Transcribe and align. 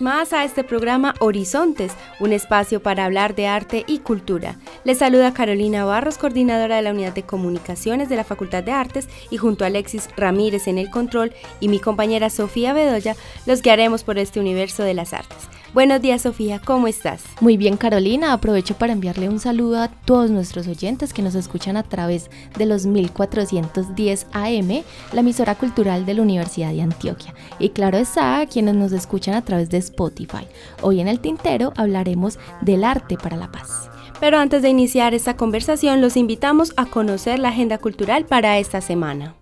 Más 0.00 0.32
a 0.32 0.44
este 0.44 0.64
programa 0.64 1.14
Horizontes, 1.20 1.92
un 2.18 2.32
espacio 2.32 2.82
para 2.82 3.04
hablar 3.04 3.34
de 3.34 3.46
arte 3.46 3.84
y 3.86 3.98
cultura. 3.98 4.56
Les 4.84 4.98
saluda 4.98 5.34
Carolina 5.34 5.84
Barros, 5.84 6.18
coordinadora 6.18 6.76
de 6.76 6.82
la 6.82 6.90
Unidad 6.92 7.14
de 7.14 7.22
Comunicaciones 7.22 8.08
de 8.08 8.16
la 8.16 8.24
Facultad 8.24 8.62
de 8.62 8.72
Artes, 8.72 9.08
y 9.30 9.36
junto 9.36 9.64
a 9.64 9.68
Alexis 9.68 10.08
Ramírez 10.16 10.68
en 10.68 10.78
el 10.78 10.90
control 10.90 11.32
y 11.60 11.68
mi 11.68 11.80
compañera 11.80 12.30
Sofía 12.30 12.72
Bedoya, 12.72 13.16
los 13.46 13.62
guiaremos 13.62 14.04
por 14.04 14.18
este 14.18 14.40
universo 14.40 14.82
de 14.82 14.94
las 14.94 15.12
artes. 15.12 15.48
Buenos 15.72 16.02
días 16.02 16.22
Sofía, 16.22 16.58
¿cómo 16.58 16.88
estás? 16.88 17.22
Muy 17.40 17.56
bien 17.56 17.76
Carolina, 17.76 18.32
aprovecho 18.32 18.74
para 18.74 18.92
enviarle 18.92 19.28
un 19.28 19.38
saludo 19.38 19.80
a 19.80 19.86
todos 19.86 20.28
nuestros 20.28 20.66
oyentes 20.66 21.12
que 21.12 21.22
nos 21.22 21.36
escuchan 21.36 21.76
a 21.76 21.84
través 21.84 22.28
de 22.58 22.66
los 22.66 22.86
1410 22.86 24.26
AM, 24.32 24.82
la 25.12 25.20
emisora 25.20 25.54
cultural 25.54 26.04
de 26.06 26.14
la 26.14 26.22
Universidad 26.22 26.72
de 26.72 26.82
Antioquia. 26.82 27.34
Y 27.60 27.68
claro 27.68 27.98
está, 27.98 28.40
a 28.40 28.46
quienes 28.46 28.74
nos 28.74 28.90
escuchan 28.90 29.36
a 29.36 29.44
través 29.44 29.70
de 29.70 29.78
Spotify. 29.78 30.48
Hoy 30.82 31.00
en 31.00 31.06
el 31.06 31.20
Tintero 31.20 31.72
hablaremos 31.76 32.40
del 32.62 32.82
arte 32.82 33.16
para 33.16 33.36
la 33.36 33.52
paz. 33.52 33.88
Pero 34.18 34.38
antes 34.38 34.62
de 34.62 34.70
iniciar 34.70 35.14
esta 35.14 35.36
conversación, 35.36 36.00
los 36.00 36.16
invitamos 36.16 36.72
a 36.76 36.86
conocer 36.86 37.38
la 37.38 37.50
agenda 37.50 37.78
cultural 37.78 38.24
para 38.24 38.58
esta 38.58 38.80
semana. 38.80 39.36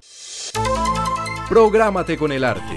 Prográmate 1.48 2.18
con 2.18 2.32
el 2.32 2.44
arte. 2.44 2.76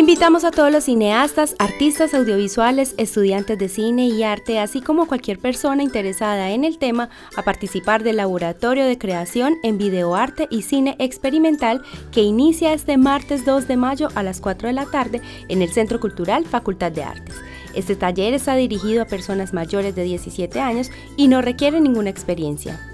Invitamos 0.00 0.44
a 0.44 0.50
todos 0.50 0.72
los 0.72 0.84
cineastas, 0.84 1.54
artistas 1.58 2.14
audiovisuales, 2.14 2.94
estudiantes 2.96 3.58
de 3.58 3.68
cine 3.68 4.06
y 4.06 4.22
arte, 4.22 4.58
así 4.58 4.80
como 4.80 5.06
cualquier 5.06 5.38
persona 5.38 5.82
interesada 5.82 6.52
en 6.52 6.64
el 6.64 6.78
tema, 6.78 7.10
a 7.36 7.42
participar 7.42 8.02
del 8.02 8.16
laboratorio 8.16 8.86
de 8.86 8.96
creación 8.96 9.58
en 9.62 9.76
videoarte 9.76 10.48
y 10.50 10.62
cine 10.62 10.96
experimental 10.98 11.82
que 12.12 12.22
inicia 12.22 12.72
este 12.72 12.96
martes 12.96 13.44
2 13.44 13.68
de 13.68 13.76
mayo 13.76 14.08
a 14.14 14.22
las 14.22 14.40
4 14.40 14.68
de 14.68 14.74
la 14.74 14.86
tarde 14.86 15.20
en 15.48 15.60
el 15.60 15.70
Centro 15.70 16.00
Cultural 16.00 16.46
Facultad 16.46 16.92
de 16.92 17.04
Artes. 17.04 17.34
Este 17.74 17.94
taller 17.94 18.32
está 18.32 18.56
dirigido 18.56 19.02
a 19.02 19.06
personas 19.06 19.52
mayores 19.52 19.94
de 19.94 20.04
17 20.04 20.60
años 20.60 20.90
y 21.18 21.28
no 21.28 21.42
requiere 21.42 21.78
ninguna 21.78 22.08
experiencia. 22.08 22.89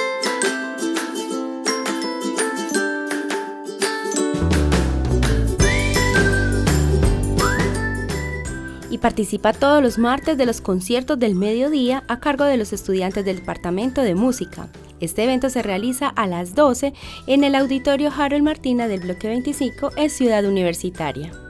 Participa 8.98 9.54
todos 9.54 9.82
los 9.82 9.98
martes 9.98 10.38
de 10.38 10.46
los 10.46 10.62
conciertos 10.62 11.20
del 11.20 11.36
mediodía 11.36 12.04
a 12.08 12.20
cargo 12.20 12.44
de 12.44 12.58
los 12.58 12.74
estudiantes 12.74 13.24
del 13.24 13.38
Departamento 13.38 14.02
de 14.02 14.16
Música. 14.16 14.68
Este 15.00 15.24
evento 15.24 15.50
se 15.50 15.62
realiza 15.62 16.08
a 16.08 16.28
las 16.28 16.56
12 16.56 16.94
en 17.28 17.44
el 17.44 17.56
Auditorio 17.56 18.12
Harold 18.16 18.44
Martina 18.44 18.88
del 18.88 19.02
Bloque 19.02 19.28
25 19.28 19.92
en 19.96 20.10
Ciudad 20.10 20.44
Universitaria. 20.46 21.49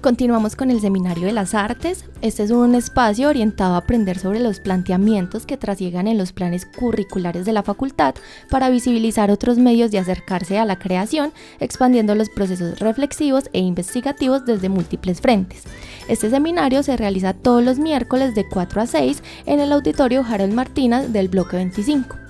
Continuamos 0.00 0.54
con 0.54 0.70
el 0.70 0.80
Seminario 0.80 1.26
de 1.26 1.32
las 1.32 1.54
Artes. 1.54 2.04
Este 2.22 2.44
es 2.44 2.52
un 2.52 2.76
espacio 2.76 3.28
orientado 3.28 3.74
a 3.74 3.78
aprender 3.78 4.16
sobre 4.16 4.38
los 4.38 4.60
planteamientos 4.60 5.44
que 5.44 5.56
trasiegan 5.56 6.06
en 6.06 6.16
los 6.16 6.32
planes 6.32 6.66
curriculares 6.66 7.44
de 7.44 7.52
la 7.52 7.64
facultad 7.64 8.14
para 8.48 8.70
visibilizar 8.70 9.32
otros 9.32 9.58
medios 9.58 9.90
de 9.90 9.98
acercarse 9.98 10.56
a 10.56 10.64
la 10.64 10.78
creación, 10.78 11.32
expandiendo 11.58 12.14
los 12.14 12.30
procesos 12.30 12.78
reflexivos 12.78 13.50
e 13.52 13.58
investigativos 13.58 14.46
desde 14.46 14.68
múltiples 14.68 15.20
frentes. 15.20 15.64
Este 16.06 16.30
seminario 16.30 16.84
se 16.84 16.96
realiza 16.96 17.34
todos 17.34 17.64
los 17.64 17.80
miércoles 17.80 18.36
de 18.36 18.48
4 18.48 18.80
a 18.80 18.86
6 18.86 19.22
en 19.46 19.58
el 19.58 19.72
Auditorio 19.72 20.24
Harold 20.24 20.54
Martínez 20.54 21.12
del 21.12 21.26
Bloque 21.26 21.56
25 21.56 22.27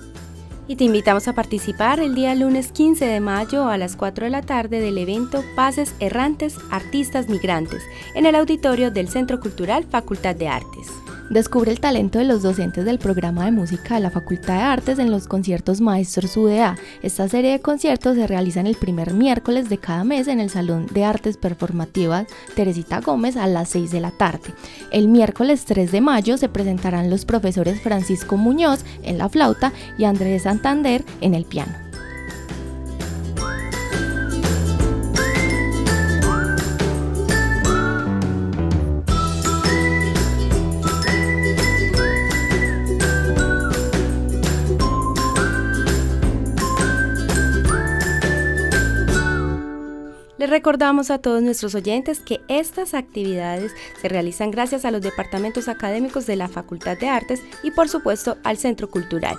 y 0.69 0.75
te 0.75 0.83
invitamos 0.83 1.27
a 1.27 1.33
participar 1.33 1.99
el 1.99 2.13
día 2.13 2.35
lunes 2.35 2.71
15 2.71 3.03
de 3.03 3.19
mayo 3.19 3.67
a 3.67 3.77
las 3.79 3.95
4 3.95 4.25
de 4.25 4.29
la 4.29 4.43
tarde 4.43 4.79
del 4.79 4.99
evento 4.99 5.43
Pases 5.55 5.95
Errantes 5.99 6.57
Artistas 6.69 7.27
Migrantes 7.27 7.81
en 8.13 8.27
el 8.27 8.35
auditorio 8.35 8.91
del 8.91 9.09
Centro 9.09 9.39
Cultural 9.39 9.83
Facultad 9.85 10.35
de 10.35 10.47
Artes. 10.47 10.87
Descubre 11.29 11.71
el 11.71 11.79
talento 11.79 12.17
de 12.17 12.25
los 12.25 12.41
docentes 12.41 12.85
del 12.85 12.97
programa 12.97 13.45
de 13.45 13.51
música 13.51 13.93
de 13.93 13.99
la 13.99 14.09
Facultad 14.09 14.55
de 14.55 14.63
Artes 14.63 14.97
en 14.97 15.11
los 15.11 15.27
conciertos 15.27 15.79
Maestros 15.79 16.35
UDA. 16.35 16.75
Esta 17.03 17.29
serie 17.29 17.51
de 17.51 17.59
conciertos 17.59 18.15
se 18.15 18.25
realizan 18.25 18.65
el 18.65 18.75
primer 18.75 19.13
miércoles 19.13 19.69
de 19.69 19.77
cada 19.77 20.03
mes 20.03 20.27
en 20.27 20.39
el 20.39 20.49
Salón 20.49 20.87
de 20.87 21.03
Artes 21.03 21.37
Performativas 21.37 22.25
Teresita 22.55 22.99
Gómez 23.01 23.37
a 23.37 23.45
las 23.45 23.69
6 23.69 23.91
de 23.91 24.01
la 24.01 24.09
tarde. 24.09 24.55
El 24.91 25.07
miércoles 25.07 25.65
3 25.65 25.91
de 25.91 26.01
mayo 26.01 26.35
se 26.37 26.49
presentarán 26.49 27.11
los 27.11 27.25
profesores 27.25 27.79
Francisco 27.79 28.35
Muñoz 28.35 28.83
en 29.03 29.19
la 29.19 29.29
flauta 29.29 29.71
y 29.99 30.05
Andrés 30.05 30.43
Santander 30.43 31.05
en 31.21 31.35
el 31.35 31.45
piano. 31.45 31.88
Recordamos 50.49 51.11
a 51.11 51.19
todos 51.19 51.43
nuestros 51.43 51.75
oyentes 51.75 52.21
que 52.21 52.41
estas 52.47 52.95
actividades 52.95 53.71
se 54.01 54.09
realizan 54.09 54.49
gracias 54.49 54.83
a 54.83 54.89
los 54.89 55.03
departamentos 55.03 55.67
académicos 55.67 56.25
de 56.25 56.37
la 56.37 56.47
Facultad 56.47 56.97
de 56.97 57.07
Artes 57.07 57.43
y 57.61 57.69
por 57.69 57.87
supuesto 57.87 58.35
al 58.43 58.57
Centro 58.57 58.89
Cultural. 58.89 59.37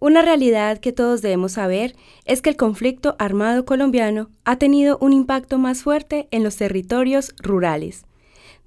Una 0.00 0.22
realidad 0.22 0.78
que 0.78 0.92
todos 0.92 1.20
debemos 1.20 1.52
saber 1.52 1.94
es 2.24 2.40
que 2.40 2.48
el 2.48 2.56
conflicto 2.56 3.16
armado 3.18 3.66
colombiano 3.66 4.30
ha 4.44 4.56
tenido 4.56 4.96
un 5.02 5.12
impacto 5.12 5.58
más 5.58 5.82
fuerte 5.82 6.26
en 6.30 6.42
los 6.42 6.56
territorios 6.56 7.34
rurales. 7.38 8.06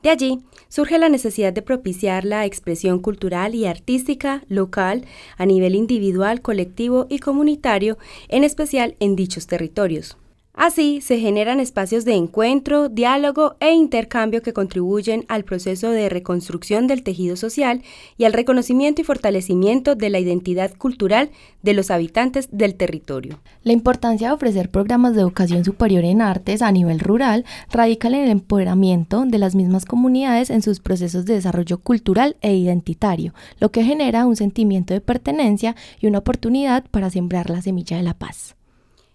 De 0.03 0.11
allí 0.11 0.41
surge 0.69 0.99
la 0.99 1.09
necesidad 1.09 1.51
de 1.51 1.63
propiciar 1.63 2.23
la 2.23 2.45
expresión 2.45 2.99
cultural 2.99 3.55
y 3.55 3.65
artística 3.65 4.43
local 4.47 5.05
a 5.35 5.47
nivel 5.47 5.73
individual, 5.73 6.41
colectivo 6.41 7.07
y 7.09 7.17
comunitario, 7.17 7.97
en 8.27 8.43
especial 8.43 8.95
en 8.99 9.15
dichos 9.15 9.47
territorios. 9.47 10.17
Así 10.55 11.01
se 11.01 11.19
generan 11.19 11.59
espacios 11.59 12.05
de 12.05 12.13
encuentro, 12.13 12.87
diálogo 12.87 13.55
e 13.59 13.71
intercambio 13.71 14.43
que 14.43 14.53
contribuyen 14.53 15.25
al 15.27 15.43
proceso 15.43 15.89
de 15.89 16.09
reconstrucción 16.09 16.85
del 16.85 17.01
tejido 17.01 17.35
social 17.35 17.81
y 18.17 18.25
al 18.25 18.33
reconocimiento 18.33 19.01
y 19.01 19.03
fortalecimiento 19.03 19.95
de 19.95 20.11
la 20.11 20.19
identidad 20.19 20.71
cultural 20.77 21.31
de 21.63 21.73
los 21.73 21.89
habitantes 21.89 22.49
del 22.51 22.75
territorio. 22.75 23.39
La 23.63 23.73
importancia 23.73 24.27
de 24.27 24.35
ofrecer 24.35 24.69
programas 24.69 25.15
de 25.15 25.21
educación 25.21 25.65
superior 25.65 26.05
en 26.05 26.21
artes 26.21 26.61
a 26.61 26.71
nivel 26.71 26.99
rural 26.99 27.45
radica 27.71 28.07
en 28.07 28.15
el 28.15 28.29
empoderamiento 28.29 29.25
de 29.25 29.39
las 29.39 29.55
mismas 29.55 29.85
comunidades 29.85 30.51
en 30.51 30.61
sus 30.61 30.79
procesos 30.79 31.25
de 31.25 31.33
desarrollo 31.33 31.79
cultural 31.79 32.37
e 32.41 32.55
identitario, 32.55 33.33
lo 33.59 33.71
que 33.71 33.83
genera 33.83 34.27
un 34.27 34.35
sentimiento 34.35 34.93
de 34.93 35.01
pertenencia 35.01 35.75
y 35.99 36.05
una 36.05 36.19
oportunidad 36.19 36.85
para 36.91 37.09
sembrar 37.09 37.49
la 37.49 37.63
semilla 37.63 37.97
de 37.97 38.03
la 38.03 38.13
paz. 38.13 38.55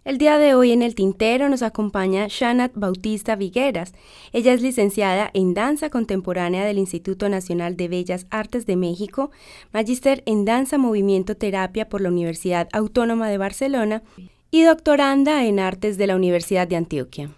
El 0.09 0.17
día 0.17 0.39
de 0.39 0.55
hoy 0.55 0.73
en 0.73 0.81
el 0.81 0.95
tintero 0.95 1.51
nos 1.51 1.61
acompaña 1.61 2.29
Shanat 2.31 2.73
Bautista 2.75 3.37
Vigueras. 3.37 3.93
Ella 4.33 4.55
es 4.55 4.63
licenciada 4.63 5.31
en 5.35 5.53
Danza 5.53 5.91
Contemporánea 5.91 6.65
del 6.65 6.79
Instituto 6.79 7.29
Nacional 7.29 7.77
de 7.77 7.89
Bellas 7.89 8.27
Artes 8.31 8.65
de 8.65 8.77
México, 8.77 9.31
magíster 9.71 10.23
en 10.25 10.47
Danza 10.47 10.79
Movimiento 10.79 11.37
Terapia 11.37 11.91
por 11.91 12.01
la 12.01 12.09
Universidad 12.09 12.71
Autónoma 12.73 13.29
de 13.29 13.37
Barcelona 13.37 14.03
y 14.51 14.63
doctoranda 14.63 15.45
en 15.45 15.61
Artes 15.61 15.99
de 15.99 16.07
la 16.07 16.17
Universidad 16.17 16.67
de 16.67 16.77
Antioquia. 16.77 17.29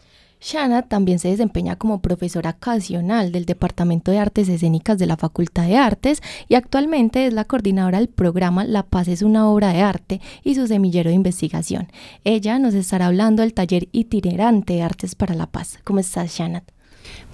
Shana 0.40 0.82
también 0.82 1.18
se 1.18 1.28
desempeña 1.28 1.76
como 1.76 2.00
profesora 2.00 2.50
ocasional 2.50 3.30
del 3.30 3.44
Departamento 3.44 4.10
de 4.10 4.18
Artes 4.18 4.48
Escénicas 4.48 4.98
de 4.98 5.06
la 5.06 5.16
Facultad 5.16 5.66
de 5.66 5.76
Artes 5.76 6.22
y 6.48 6.54
actualmente 6.54 7.26
es 7.26 7.34
la 7.34 7.44
coordinadora 7.44 7.98
del 7.98 8.08
programa 8.08 8.64
La 8.64 8.82
Paz 8.82 9.08
es 9.08 9.22
una 9.22 9.48
obra 9.48 9.72
de 9.72 9.82
arte 9.82 10.20
y 10.42 10.54
su 10.54 10.66
semillero 10.66 11.10
de 11.10 11.16
investigación. 11.16 11.88
Ella 12.24 12.58
nos 12.58 12.74
estará 12.74 13.06
hablando 13.06 13.42
del 13.42 13.52
taller 13.52 13.88
itinerante 13.92 14.74
de 14.74 14.82
Artes 14.82 15.14
para 15.14 15.34
la 15.34 15.46
Paz. 15.46 15.78
¿Cómo 15.84 16.00
estás, 16.00 16.34
Shana? 16.34 16.64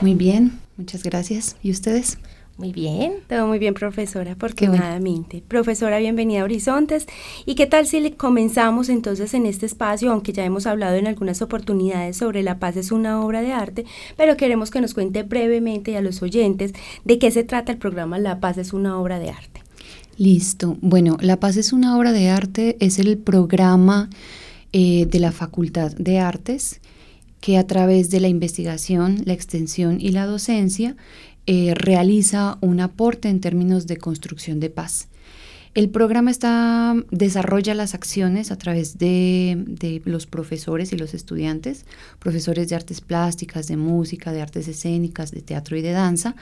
Muy 0.01 0.15
bien, 0.15 0.59
muchas 0.77 1.03
gracias. 1.03 1.57
¿Y 1.63 1.71
ustedes? 1.71 2.19
Muy 2.59 2.73
bien, 2.73 3.17
todo 3.29 3.47
muy 3.47 3.59
bien, 3.59 3.75
profesora, 3.75 4.33
afortunadamente. 4.33 5.43
Profesora, 5.47 5.99
bienvenida 5.99 6.41
a 6.41 6.45
Horizontes. 6.45 7.07
¿Y 7.45 7.55
qué 7.55 7.67
tal 7.67 7.87
si 7.87 8.11
comenzamos 8.13 8.89
entonces 8.89 9.35
en 9.35 9.45
este 9.45 9.67
espacio, 9.67 10.11
aunque 10.11 10.33
ya 10.33 10.43
hemos 10.43 10.67
hablado 10.67 10.97
en 10.97 11.07
algunas 11.07 11.43
oportunidades 11.43 12.17
sobre 12.17 12.43
La 12.43 12.59
Paz 12.59 12.79
es 12.79 12.93
una 12.93 13.21
obra 13.21 13.43
de 13.43 13.53
arte, 13.53 13.85
pero 14.17 14.39
queremos 14.39 14.71
que 14.71 14.81
nos 14.81 14.95
cuente 14.95 15.23
brevemente 15.23 15.99
a 15.99 16.01
los 16.01 16.23
oyentes 16.23 16.73
de 17.05 17.19
qué 17.19 17.31
se 17.31 17.45
trata 17.45 17.73
el 17.73 17.79
programa 17.79 18.19
La 18.19 18.41
Paz 18.41 18.57
es 18.57 18.73
una 18.73 18.99
obra 18.99 19.19
de 19.19 19.29
arte? 19.29 19.61
Listo. 20.17 20.79
Bueno, 20.81 21.19
La 21.21 21.39
Paz 21.39 21.59
es 21.59 21.75
una 21.75 21.99
obra 21.99 22.13
de 22.13 22.31
arte 22.31 22.79
es 22.81 22.99
el 22.99 23.19
programa 23.19 24.09
eh, 24.73 25.05
de 25.05 25.19
la 25.19 25.33
Facultad 25.33 25.93
de 25.93 26.21
Artes 26.21 26.81
que 27.43 27.59
a 27.59 27.67
través 27.67 28.09
de 28.09 28.21
la 28.21 28.29
investigación, 28.29 29.23
la 29.27 29.35
extensión 29.35 30.01
y 30.01 30.09
la 30.09 30.25
docencia 30.25 30.97
eh, 31.47 31.75
realiza 31.75 32.59
un 32.61 32.81
aporte 32.81 33.29
en 33.29 33.41
términos 33.41 33.87
de 33.87 33.97
construcción 33.97 34.61
de 34.61 34.71
paz. 34.71 35.09
El 35.77 35.91
programa 35.91 36.31
está, 36.31 36.95
desarrolla 37.11 37.75
las 37.75 37.95
acciones 37.95 38.51
a 38.51 38.57
través 38.57 38.97
de, 38.97 40.01
los 40.07 40.25
profesores 40.25 40.91
y 40.95 40.97
los 40.97 41.13
estudiantes, 41.13 41.85
profesores 42.19 42.71
de 42.71 42.77
artes 42.77 43.03
plásticas, 43.03 43.69
de 43.69 43.77
música, 43.77 44.33
de 44.33 44.41
artes 44.41 44.69
escénicas, 44.69 45.33
de 45.33 45.43
teatro 45.43 45.77
y 45.77 45.83
de 45.83 45.93
danza. 45.93 46.35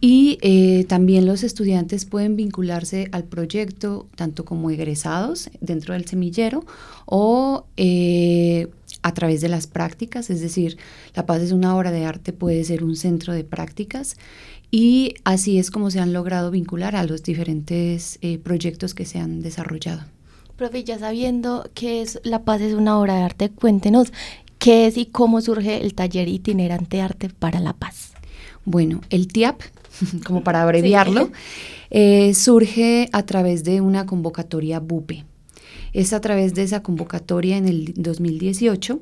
Y 0.00 0.38
eh, 0.42 0.84
también 0.88 1.26
los 1.26 1.44
estudiantes 1.44 2.06
pueden 2.06 2.34
vincularse 2.34 3.08
al 3.12 3.22
proyecto 3.22 4.08
tanto 4.16 4.44
como 4.44 4.68
egresados 4.68 5.48
dentro 5.60 5.94
del 5.94 6.06
semillero 6.06 6.64
o 7.06 7.66
eh, 7.76 8.66
a 9.06 9.14
través 9.14 9.40
de 9.40 9.48
las 9.48 9.68
prácticas, 9.68 10.30
es 10.30 10.40
decir, 10.40 10.78
La 11.14 11.26
Paz 11.26 11.40
es 11.40 11.52
una 11.52 11.76
obra 11.76 11.92
de 11.92 12.04
arte, 12.04 12.32
puede 12.32 12.64
ser 12.64 12.82
un 12.82 12.96
centro 12.96 13.32
de 13.32 13.44
prácticas 13.44 14.16
y 14.72 15.14
así 15.22 15.60
es 15.60 15.70
como 15.70 15.92
se 15.92 16.00
han 16.00 16.12
logrado 16.12 16.50
vincular 16.50 16.96
a 16.96 17.04
los 17.04 17.22
diferentes 17.22 18.18
eh, 18.20 18.38
proyectos 18.38 18.94
que 18.94 19.04
se 19.04 19.20
han 19.20 19.42
desarrollado. 19.42 20.02
Profe, 20.56 20.82
ya 20.82 20.98
sabiendo 20.98 21.70
que 21.72 22.02
es 22.02 22.18
La 22.24 22.42
Paz 22.42 22.60
es 22.62 22.74
una 22.74 22.98
obra 22.98 23.14
de 23.14 23.22
arte, 23.22 23.48
cuéntenos 23.48 24.12
qué 24.58 24.88
es 24.88 24.96
y 24.96 25.06
cómo 25.06 25.40
surge 25.40 25.80
el 25.82 25.94
taller 25.94 26.26
itinerante 26.26 27.00
Arte 27.00 27.28
para 27.28 27.60
la 27.60 27.74
Paz. 27.74 28.14
Bueno, 28.64 29.02
el 29.10 29.28
TIAP, 29.28 29.60
como 30.26 30.42
para 30.42 30.62
abreviarlo, 30.62 31.30
eh, 31.90 32.34
surge 32.34 33.08
a 33.12 33.22
través 33.22 33.62
de 33.62 33.80
una 33.80 34.04
convocatoria 34.04 34.80
BUPE 34.80 35.24
es 35.92 36.12
a 36.12 36.20
través 36.20 36.54
de 36.54 36.62
esa 36.62 36.82
convocatoria 36.82 37.56
en 37.56 37.68
el 37.68 37.94
2018 37.96 39.00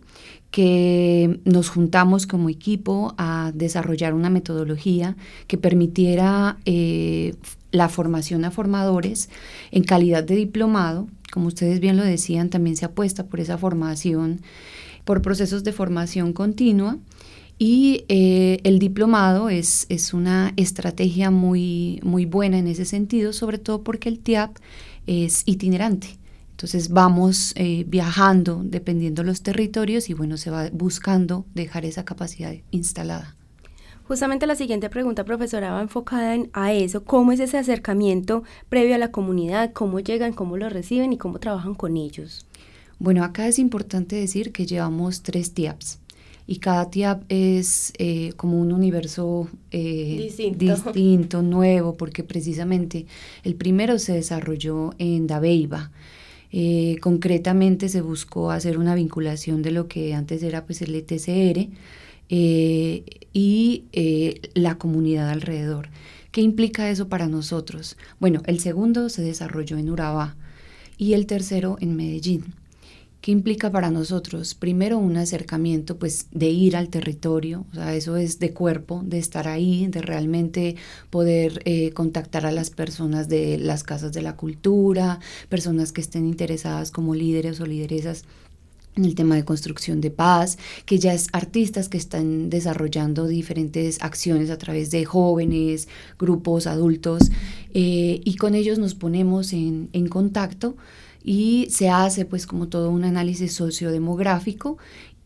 que 0.55 1.41
nos 1.45 1.69
juntamos 1.69 2.29
como 2.29 2.49
equipo 2.49 3.13
a 3.19 3.51
desarrollar 3.55 4.15
una 4.15 4.31
metodología 4.31 5.17
que 5.49 5.59
permitiera 5.59 6.59
eh, 6.65 7.35
la 7.73 7.89
formación 7.89 8.45
a 8.45 8.53
formadores 8.53 9.31
en 9.73 9.83
calidad 9.83 10.23
de 10.23 10.37
diplomado. 10.37 11.09
Como 11.33 11.49
ustedes 11.49 11.81
bien 11.81 11.97
lo 11.97 12.05
decían, 12.05 12.51
también 12.51 12.77
se 12.77 12.85
apuesta 12.85 13.27
por 13.27 13.41
esa 13.41 13.59
formación, 13.59 14.43
por 15.05 15.23
procesos 15.23 15.65
de 15.65 15.73
formación 15.73 16.33
continua. 16.33 16.99
Y 17.59 18.05
eh, 18.09 18.61
el 18.63 18.79
diplomado 18.79 19.49
es, 19.49 19.87
es, 19.89 20.15
una 20.15 20.53
estrategia 20.57 21.33
muy, 21.33 21.99
muy 22.05 22.27
buena 22.27 22.59
en 22.59 22.69
ese 22.69 22.85
sentido, 22.85 23.33
sobre 23.33 23.59
todo 23.59 23.83
porque 23.83 24.09
el 24.09 24.21
TIAP 24.21 24.57
es 25.09 25.43
itinerante. 25.47 26.17
Entonces 26.55 26.91
vamos 26.91 27.53
eh, 27.57 27.85
viajando 27.89 28.63
dependiendo 28.63 29.25
los 29.25 29.43
territorios 29.43 30.09
y 30.09 30.15
bueno, 30.15 30.37
se 30.37 30.53
va 30.53 30.71
buscando 30.73 31.47
dejar 31.53 31.85
esa 31.85 32.05
capacidad 32.05 32.55
instalada. 32.71 33.35
Justamente 34.07 34.47
la 34.47 34.55
siguiente 34.55 34.89
pregunta, 34.89 35.25
profesora, 35.25 35.73
va 35.73 35.83
enfocada 35.83 36.37
en, 36.37 36.51
a 36.53 36.73
eso. 36.73 37.03
¿Cómo 37.03 37.33
es 37.33 37.41
ese 37.41 37.59
acercamiento 37.59 38.45
previo 38.69 38.95
a 38.95 38.99
la 38.99 39.11
comunidad? 39.11 39.73
¿Cómo 39.73 39.99
llegan, 39.99 40.33
cómo 40.33 40.57
lo 40.57 40.69
reciben 40.69 41.13
y 41.13 41.19
cómo 41.19 41.41
trabajan 41.41 41.75
con 41.75 41.97
ellos? 41.97 42.47
Bueno, 43.01 43.25
acá 43.25 43.49
es 43.49 43.59
importante 43.59 44.15
decir 44.15 44.53
que 44.53 44.65
llevamos 44.65 45.23
tres 45.23 45.55
TIAPs 45.55 45.99
y 46.47 46.59
cada 46.59 46.89
TIAP 46.89 47.25
es 47.31 47.93
eh, 47.99 48.33
como 48.37 48.61
un 48.61 48.71
universo 48.73 49.49
eh, 49.73 50.31
distinto. 50.57 51.43
nuevo, 51.43 51.97
porque 51.97 52.23
precisamente 52.23 53.07
el 53.43 53.57
primero 53.57 53.99
se 53.99 54.13
desarrolló 54.13 54.93
en 54.99 55.27
Dabeiba 55.27 55.91
eh, 56.57 56.99
concretamente 57.01 57.89
se 57.89 58.01
buscó 58.01 58.53
hacer 58.53 58.79
una 58.79 58.95
vinculación 58.95 59.61
de 59.61 59.73
lo 59.73 59.89
que 59.89 60.15
antes 60.15 60.41
era 60.45 60.65
pues 60.65 60.83
el 60.83 60.95
ETCR 60.95 61.69
eh, 62.29 63.05
y 63.33 63.87
eh, 63.93 64.41
la 64.55 64.79
comunidad 64.79 65.31
alrededor. 65.31 65.89
¿Qué 66.31 66.43
implica 66.43 66.89
eso 66.89 67.09
para 67.09 67.27
nosotros? 67.27 67.97
Bueno, 68.21 68.41
el 68.47 68.61
segundo 68.61 69.09
se 69.09 69.23
desarrolló 69.23 69.79
en 69.79 69.91
Urabá 69.91 70.37
y 70.97 71.15
el 71.15 71.27
tercero 71.27 71.77
en 71.81 71.97
Medellín. 71.97 72.55
¿Qué 73.25 73.33
implica 73.33 73.73
para 73.73 73.91
nosotros? 73.91 74.55
Primero 74.55 74.99
un 74.99 75.17
acercamiento, 75.17 75.99
pues 75.99 76.27
de 76.31 76.51
ir 76.51 76.77
al 76.77 76.91
territorio, 76.91 77.65
o 77.73 77.75
sea, 77.75 77.95
eso 77.95 78.19
es 78.19 78.39
de 78.39 78.53
cuerpo, 78.53 79.03
de 79.03 79.19
estar 79.19 79.49
ahí, 79.49 79.87
de 79.87 80.03
realmente 80.03 80.77
poder 81.09 81.63
eh, 81.65 81.93
contactar 81.93 82.45
a 82.45 82.53
las 82.53 82.69
personas 82.69 83.31
de 83.31 83.57
las 83.57 83.83
casas 83.83 84.13
de 84.13 84.21
la 84.21 84.37
cultura, 84.37 85.21
personas 85.49 85.91
que 85.91 86.03
estén 86.03 86.27
interesadas 86.27 86.91
como 86.91 87.15
líderes 87.15 87.61
o 87.61 87.65
lideresas 87.65 88.27
en 88.95 89.07
el 89.07 89.15
tema 89.15 89.37
de 89.37 89.47
construcción 89.47 90.03
de 90.03 90.11
paz, 90.11 90.59
que 90.85 90.99
ya 90.99 91.15
es 91.15 91.29
artistas 91.33 91.89
que 91.89 91.97
están 91.97 92.51
desarrollando 92.51 93.27
diferentes 93.27 94.03
acciones 94.03 94.51
a 94.51 94.59
través 94.59 94.91
de 94.91 95.07
jóvenes, 95.07 95.89
grupos, 96.19 96.67
adultos, 96.67 97.31
eh, 97.73 98.21
y 98.23 98.37
con 98.37 98.55
ellos 98.55 98.79
nos 98.79 98.95
ponemos 98.95 99.55
en, 99.55 99.89
en 99.95 100.09
contacto 100.09 100.77
y 101.25 101.67
se 101.71 101.89
hace 101.89 102.27
pues 102.27 102.47
como 102.47 102.69
todo 102.69 102.91
un 102.91 103.05
análisis 103.05 103.55
sociodemográfico 103.55 104.79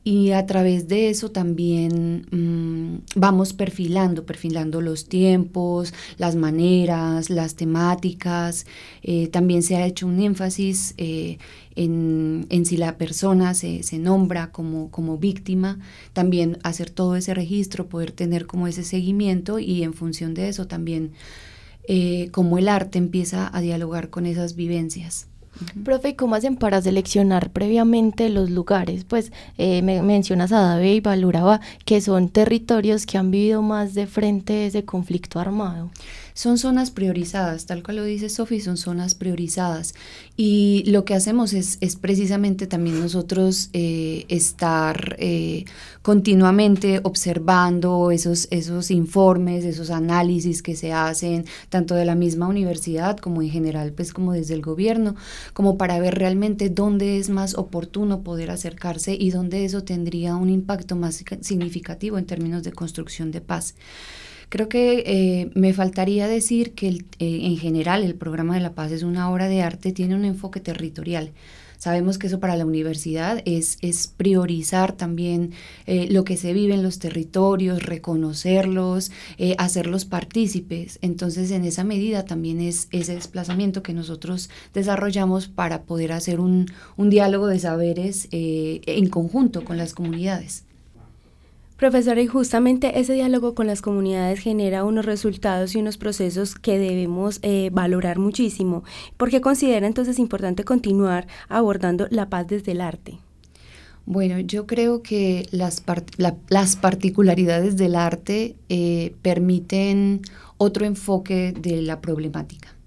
y 0.05 0.31
a 0.31 0.47
través 0.47 0.88
de 0.88 1.11
eso 1.11 1.31
también 1.31 2.26
mm, 2.31 3.19
vamos 3.21 3.52
perfilando, 3.52 4.25
perfilando 4.25 4.81
los 4.81 5.07
tiempos, 5.07 5.93
las 6.17 6.35
maneras, 6.35 7.28
las 7.28 7.57
temáticas. 7.57 8.64
Eh, 9.02 9.26
también 9.28 9.62
se 9.62 9.76
ha 9.76 9.85
hecho 9.85 10.07
un 10.07 10.21
énfasis 10.21 10.95
eh, 10.97 11.37
en, 11.76 12.47
en, 12.49 12.64
si 12.64 12.78
la 12.78 12.97
persona 12.97 13.52
se, 13.52 13.83
se, 13.83 13.99
nombra 13.99 14.50
como, 14.50 14.90
como 14.90 15.19
víctima, 15.19 15.78
también 16.14 16.57
hacer 16.62 16.88
todo 16.88 17.14
ese 17.17 17.35
registro, 17.35 17.88
poder 17.88 18.12
tener 18.12 18.47
como 18.47 18.67
ese 18.67 18.85
seguimiento 18.85 19.59
y 19.59 19.83
en 19.83 19.93
función 19.93 20.33
de 20.33 20.49
eso 20.49 20.67
también 20.67 21.12
eh, 21.87 22.28
como 22.33 22.57
el 22.57 22.69
arte 22.69 22.99
empieza 22.99 23.55
a 23.55 23.61
dialogar 23.61 24.09
con 24.09 24.26
esas 24.26 24.55
vivencias. 24.55 25.26
Profe, 25.85 26.17
¿cómo 26.17 26.35
hacen 26.35 26.57
para 26.57 26.81
seleccionar 26.81 27.50
previamente 27.50 28.29
los 28.29 28.50
lugares? 28.50 29.05
Pues 29.05 29.33
eh, 29.57 29.83
me 29.83 30.03
mencionas 30.03 30.53
a 30.53 30.61
Dave 30.61 30.95
y 30.95 31.00
Valuraba, 31.00 31.61
que 31.85 32.00
son 32.00 32.29
territorios 32.29 33.07
que 33.07 33.19
han 33.19 33.31
vivido 33.31 33.62
más 33.62 33.95
de 33.95 34.07
frente 34.07 34.67
ese 34.67 34.85
conflicto 34.85 35.41
armado. 35.41 35.91
Son 36.38 36.57
zonas 36.57 36.92
priorizadas, 36.92 37.66
tal 37.66 37.83
cual 37.83 37.97
lo 37.97 38.04
dice 38.04 38.28
Sofi, 38.28 38.61
son 38.61 38.76
zonas 38.76 39.16
priorizadas. 39.16 39.92
Y 40.37 40.85
lo 40.87 41.04
que 41.04 41.14
hacemos 41.14 41.52
es, 41.52 41.78
es 41.80 41.97
precisamente 41.97 42.68
también 42.68 43.00
nosotros 43.00 43.71
eh, 43.73 44.25
estar 44.28 45.16
eh, 45.18 45.64
continuamente 46.00 47.00
observando 47.02 48.12
esos, 48.12 48.47
esos 48.52 48.92
informes, 48.92 49.64
esos 49.64 49.90
análisis 49.90 50.62
que 50.62 50.76
se 50.76 50.92
hacen, 50.92 51.45
tanto 51.71 51.97
de 51.97 52.04
la 52.04 52.14
misma 52.14 52.47
universidad 52.47 53.16
como 53.16 53.42
en 53.42 53.50
general, 53.50 53.92
pues 53.92 54.12
como 54.12 54.33
desde 54.33 54.54
el 54.54 54.62
gobierno, 54.62 55.16
como 55.54 55.76
para 55.76 55.99
ver 55.99 56.14
realmente 56.14 56.71
dónde 56.71 57.18
es 57.18 57.30
más 57.30 57.57
oportuno 57.57 58.23
poder 58.23 58.52
acercarse 58.52 59.16
y 59.18 59.33
dónde 59.33 59.64
eso 59.64 59.83
tendría 59.83 60.37
un 60.37 60.50
impacto 60.50 60.95
más 60.95 61.25
significativo 61.40 62.16
en 62.16 62.26
términos 62.26 62.62
de 62.62 62.71
construcción 62.71 63.33
de 63.33 63.40
paz. 63.40 63.75
Creo 64.49 64.69
que 64.71 65.02
eh, 65.07 65.50
me 65.55 65.75
faltaría 65.75 66.26
decir 66.26 66.73
que 66.73 66.88
eh, 66.88 67.05
en 67.19 67.59
general 67.59 68.02
el 68.02 68.14
programa 68.14 68.55
de 68.55 68.61
la 68.61 68.73
paz 68.73 68.93
es 68.93 69.02
una 69.02 69.31
obra 69.31 69.47
de 69.47 69.61
arte, 69.61 69.93
tiene 69.93 70.14
un 70.14 70.25
enfoque 70.25 70.59
territorial. 70.61 71.33
Sabemos 71.76 72.19
que 72.19 72.26
eso 72.26 72.40
para 72.40 72.57
la 72.57 72.64
universidad 72.67 73.40
es, 73.45 73.76
priorizar 74.17 74.93
también 74.93 75.52
eh, 75.87 76.09
lo 76.11 76.25
que 76.25 76.37
se 76.37 76.52
vive 76.52 76.75
en 76.75 76.83
los 76.83 76.99
territorios, 76.99 77.85
reconocerlos, 77.85 79.12
hacerlos 79.59 80.05
partícipes. 80.05 80.99
Entonces, 81.02 81.52
en 81.52 81.64
esa 81.64 81.85
medida 81.85 82.25
también 82.25 82.61
es 82.61 82.88
ese 82.90 83.14
desplazamiento 83.14 83.85
que 83.85 83.93
nosotros 83.93 84.50
desarrollamos 84.75 85.47
para 85.47 85.83
poder 85.83 86.11
hacer 86.11 86.40
un, 86.40 86.67
un 86.97 87.11
diálogo 87.11 87.47
de 87.47 87.61
saberes 87.61 88.26
en 88.33 89.09
conjunto 89.09 89.64
con 89.64 89.76
las 89.76 89.95
comunidades. 89.95 90.64
Profesora, 91.79 92.21
y 92.21 92.27
justamente 92.27 92.99
ese 92.99 93.13
diálogo 93.13 93.55
con 93.55 93.69
las 93.69 93.83
comunidades 93.83 94.41
genera 94.41 94.83
unos 94.83 95.07
resultados 95.07 95.77
y 95.77 95.79
unos 95.79 95.97
procesos 95.97 96.57
que 96.57 96.77
debemos 96.77 97.39
eh, 97.43 97.71
valorar 97.73 98.19
muchísimo. 98.19 98.83
¿Por 99.17 99.31
qué 99.31 99.41
considera 99.41 99.87
entonces 99.87 100.19
importante 100.19 100.65
continuar 100.65 101.29
abordando 101.49 102.09
la 102.11 102.29
paz 102.29 102.49
desde 102.49 102.73
el 102.73 102.81
arte? 102.81 103.21
Bueno, 104.07 104.41
yo 104.41 104.67
creo 104.67 105.05
que 105.05 105.47
las, 105.53 105.85
las 106.49 106.77
particularidades 106.77 107.77
del 107.77 107.95
arte 107.95 108.57
eh, 108.69 109.15
permiten 109.23 110.23
otro 110.57 110.85
enfoque 110.85 111.55
de 111.57 111.81
la 111.83 112.01
problemática 112.01 112.78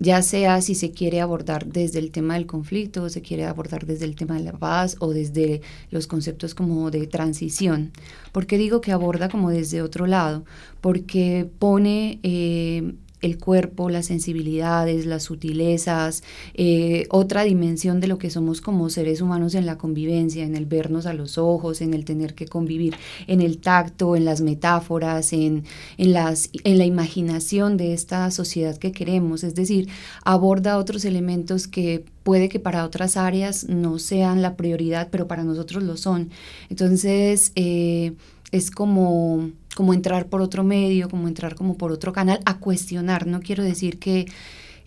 ya 0.00 0.22
sea 0.22 0.62
si 0.62 0.74
se 0.74 0.92
quiere 0.92 1.20
abordar 1.20 1.66
desde 1.66 1.98
el 1.98 2.10
tema 2.10 2.34
del 2.34 2.46
conflicto, 2.46 3.02
o 3.04 3.08
se 3.10 3.20
quiere 3.20 3.44
abordar 3.44 3.84
desde 3.84 4.06
el 4.06 4.16
tema 4.16 4.34
de 4.34 4.44
la 4.44 4.52
paz 4.52 4.96
o 4.98 5.12
desde 5.12 5.60
los 5.90 6.06
conceptos 6.06 6.54
como 6.54 6.90
de 6.90 7.06
transición. 7.06 7.92
¿Por 8.32 8.46
qué 8.46 8.56
digo 8.56 8.80
que 8.80 8.92
aborda 8.92 9.28
como 9.28 9.50
desde 9.50 9.82
otro 9.82 10.06
lado? 10.06 10.44
Porque 10.80 11.48
pone 11.58 12.18
eh, 12.22 12.94
el 13.20 13.38
cuerpo, 13.38 13.90
las 13.90 14.06
sensibilidades, 14.06 15.06
las 15.06 15.24
sutilezas, 15.24 16.22
eh, 16.54 17.06
otra 17.10 17.42
dimensión 17.42 18.00
de 18.00 18.06
lo 18.06 18.18
que 18.18 18.30
somos 18.30 18.60
como 18.60 18.90
seres 18.90 19.20
humanos 19.20 19.54
en 19.54 19.66
la 19.66 19.78
convivencia, 19.78 20.44
en 20.44 20.56
el 20.56 20.66
vernos 20.66 21.06
a 21.06 21.12
los 21.12 21.38
ojos, 21.38 21.80
en 21.80 21.94
el 21.94 22.04
tener 22.04 22.34
que 22.34 22.46
convivir, 22.46 22.94
en 23.26 23.40
el 23.40 23.58
tacto, 23.58 24.16
en 24.16 24.24
las 24.24 24.40
metáforas, 24.40 25.32
en, 25.32 25.64
en, 25.98 26.12
las, 26.12 26.50
en 26.64 26.78
la 26.78 26.84
imaginación 26.84 27.76
de 27.76 27.92
esta 27.92 28.30
sociedad 28.30 28.76
que 28.76 28.92
queremos. 28.92 29.44
Es 29.44 29.54
decir, 29.54 29.88
aborda 30.24 30.78
otros 30.78 31.04
elementos 31.04 31.66
que 31.66 32.04
puede 32.22 32.48
que 32.48 32.60
para 32.60 32.84
otras 32.84 33.16
áreas 33.16 33.68
no 33.68 33.98
sean 33.98 34.42
la 34.42 34.56
prioridad, 34.56 35.08
pero 35.10 35.26
para 35.26 35.44
nosotros 35.44 35.82
lo 35.82 35.96
son. 35.96 36.30
Entonces, 36.68 37.52
eh, 37.54 38.12
es 38.52 38.70
como 38.70 39.50
como 39.74 39.94
entrar 39.94 40.26
por 40.26 40.40
otro 40.40 40.64
medio, 40.64 41.08
como 41.08 41.28
entrar 41.28 41.54
como 41.54 41.76
por 41.76 41.92
otro 41.92 42.12
canal, 42.12 42.40
a 42.44 42.58
cuestionar. 42.58 43.26
No 43.26 43.40
quiero 43.40 43.62
decir 43.62 43.98
que, 43.98 44.26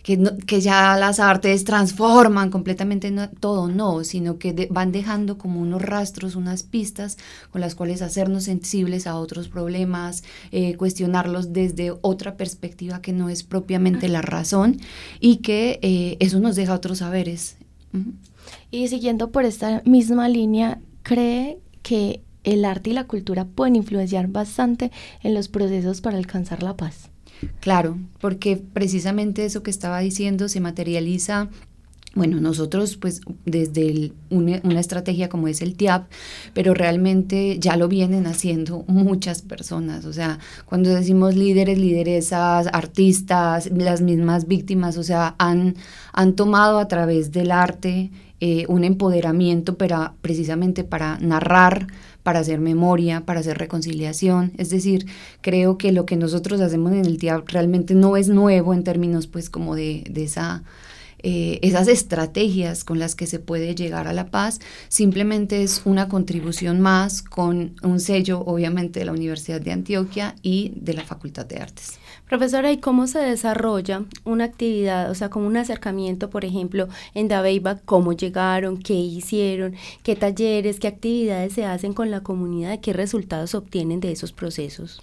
que, 0.02 0.60
ya 0.60 0.96
las 0.96 1.18
artes 1.18 1.64
transforman 1.64 2.50
completamente 2.50 3.12
todo, 3.40 3.68
no, 3.68 4.04
sino 4.04 4.38
que 4.38 4.68
van 4.70 4.92
dejando 4.92 5.38
como 5.38 5.60
unos 5.60 5.80
rastros, 5.80 6.36
unas 6.36 6.62
pistas 6.62 7.16
con 7.50 7.60
las 7.62 7.74
cuales 7.74 8.02
hacernos 8.02 8.44
sensibles 8.44 9.06
a 9.06 9.16
otros 9.16 9.48
problemas, 9.48 10.22
eh, 10.52 10.76
cuestionarlos 10.76 11.52
desde 11.52 11.92
otra 12.02 12.36
perspectiva 12.36 13.00
que 13.00 13.12
no 13.12 13.30
es 13.30 13.42
propiamente 13.42 14.08
la 14.08 14.20
razón 14.20 14.78
y 15.20 15.38
que 15.38 15.78
eh, 15.82 16.18
eso 16.20 16.38
nos 16.38 16.54
deja 16.54 16.74
otros 16.74 16.98
saberes. 16.98 17.56
Y 18.70 18.88
siguiendo 18.88 19.30
por 19.30 19.46
esta 19.46 19.80
misma 19.86 20.28
línea, 20.28 20.80
¿cree 21.02 21.58
que 21.82 22.22
el 22.44 22.64
arte 22.64 22.90
y 22.90 22.92
la 22.92 23.04
cultura 23.04 23.44
pueden 23.44 23.76
influenciar 23.76 24.28
bastante 24.28 24.92
en 25.22 25.34
los 25.34 25.48
procesos 25.48 26.00
para 26.00 26.16
alcanzar 26.16 26.62
la 26.62 26.76
paz. 26.76 27.10
Claro, 27.60 27.98
porque 28.20 28.56
precisamente 28.56 29.44
eso 29.44 29.62
que 29.62 29.70
estaba 29.70 29.98
diciendo 29.98 30.48
se 30.48 30.60
materializa 30.60 31.48
bueno, 32.14 32.40
nosotros 32.40 32.96
pues 32.96 33.20
desde 33.44 34.12
una, 34.30 34.80
estrategia 34.80 35.28
como 35.28 35.48
es 35.48 35.62
el 35.62 35.76
TIAP, 35.76 36.10
pero 36.52 36.74
realmente 36.74 37.58
ya 37.58 37.76
lo 37.76 37.88
vienen 37.88 38.26
haciendo 38.26 38.84
muchas 38.86 39.42
personas, 39.42 40.04
o 40.04 40.12
sea, 40.12 40.38
cuando 40.64 40.90
decimos 40.90 41.34
líderes, 41.34 41.78
lideresas, 41.78 42.68
artistas, 42.72 43.70
las 43.70 44.00
mismas 44.00 44.46
víctimas, 44.46 44.96
o 44.96 45.02
sea, 45.02 45.34
han, 45.38 45.76
han 46.12 46.34
tomado 46.34 46.78
a 46.78 46.88
través 46.88 47.32
del 47.32 47.50
arte 47.50 48.10
eh, 48.40 48.66
un 48.68 48.84
empoderamiento 48.84 49.76
para, 49.76 50.14
precisamente 50.20 50.84
para 50.84 51.18
narrar 51.18 51.86
para 52.24 52.40
hacer 52.40 52.58
memoria, 52.58 53.20
para 53.20 53.40
hacer 53.40 53.58
reconciliación. 53.58 54.52
Es 54.56 54.70
decir, 54.70 55.06
creo 55.42 55.78
que 55.78 55.92
lo 55.92 56.06
que 56.06 56.16
nosotros 56.16 56.60
hacemos 56.60 56.92
en 56.92 57.04
el 57.04 57.18
día 57.18 57.40
realmente 57.46 57.94
no 57.94 58.16
es 58.16 58.28
nuevo 58.28 58.74
en 58.74 58.82
términos 58.82 59.28
pues 59.28 59.48
como 59.48 59.76
de, 59.76 60.10
esa... 60.16 60.64
Eh, 61.26 61.58
esas 61.62 61.88
estrategias 61.88 62.84
con 62.84 62.98
las 62.98 63.14
que 63.14 63.26
se 63.26 63.38
puede 63.38 63.74
llegar 63.74 64.06
a 64.08 64.12
la 64.12 64.26
paz, 64.26 64.60
simplemente 64.88 65.62
es 65.62 65.80
una 65.86 66.06
contribución 66.06 66.82
más 66.82 67.22
con 67.22 67.76
un 67.82 67.98
sello, 67.98 68.40
obviamente, 68.40 69.00
de 69.00 69.06
la 69.06 69.12
Universidad 69.12 69.58
de 69.58 69.72
Antioquia 69.72 70.36
y 70.42 70.74
de 70.76 70.92
la 70.92 71.02
Facultad 71.02 71.46
de 71.46 71.60
Artes. 71.60 71.98
Profesora, 72.28 72.70
¿y 72.72 72.76
cómo 72.76 73.06
se 73.06 73.20
desarrolla 73.20 74.04
una 74.24 74.44
actividad, 74.44 75.10
o 75.10 75.14
sea, 75.14 75.30
como 75.30 75.46
un 75.46 75.56
acercamiento, 75.56 76.28
por 76.28 76.44
ejemplo, 76.44 76.88
en 77.14 77.28
Dabeiba, 77.28 77.78
cómo 77.86 78.12
llegaron, 78.12 78.76
qué 78.76 78.92
hicieron, 78.92 79.76
qué 80.02 80.16
talleres, 80.16 80.78
qué 80.78 80.88
actividades 80.88 81.54
se 81.54 81.64
hacen 81.64 81.94
con 81.94 82.10
la 82.10 82.22
comunidad, 82.22 82.80
qué 82.80 82.92
resultados 82.92 83.54
obtienen 83.54 84.00
de 84.00 84.12
esos 84.12 84.32
procesos? 84.32 85.00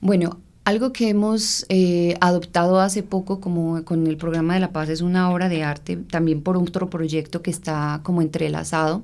Bueno, 0.00 0.40
algo 0.64 0.92
que 0.92 1.08
hemos 1.08 1.64
eh, 1.68 2.16
adoptado 2.20 2.80
hace 2.80 3.02
poco 3.02 3.40
como 3.40 3.82
con 3.84 4.06
el 4.06 4.16
programa 4.16 4.54
de 4.54 4.60
la 4.60 4.72
paz 4.72 4.88
es 4.88 5.00
una 5.00 5.30
obra 5.30 5.48
de 5.48 5.62
arte, 5.62 5.96
también 5.96 6.42
por 6.42 6.56
otro 6.56 6.90
proyecto 6.90 7.42
que 7.42 7.50
está 7.50 8.00
como 8.02 8.22
entrelazado, 8.22 9.02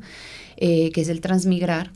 eh, 0.57 0.91
que 0.93 1.01
es 1.01 1.09
el 1.09 1.21
Transmigrar. 1.21 1.91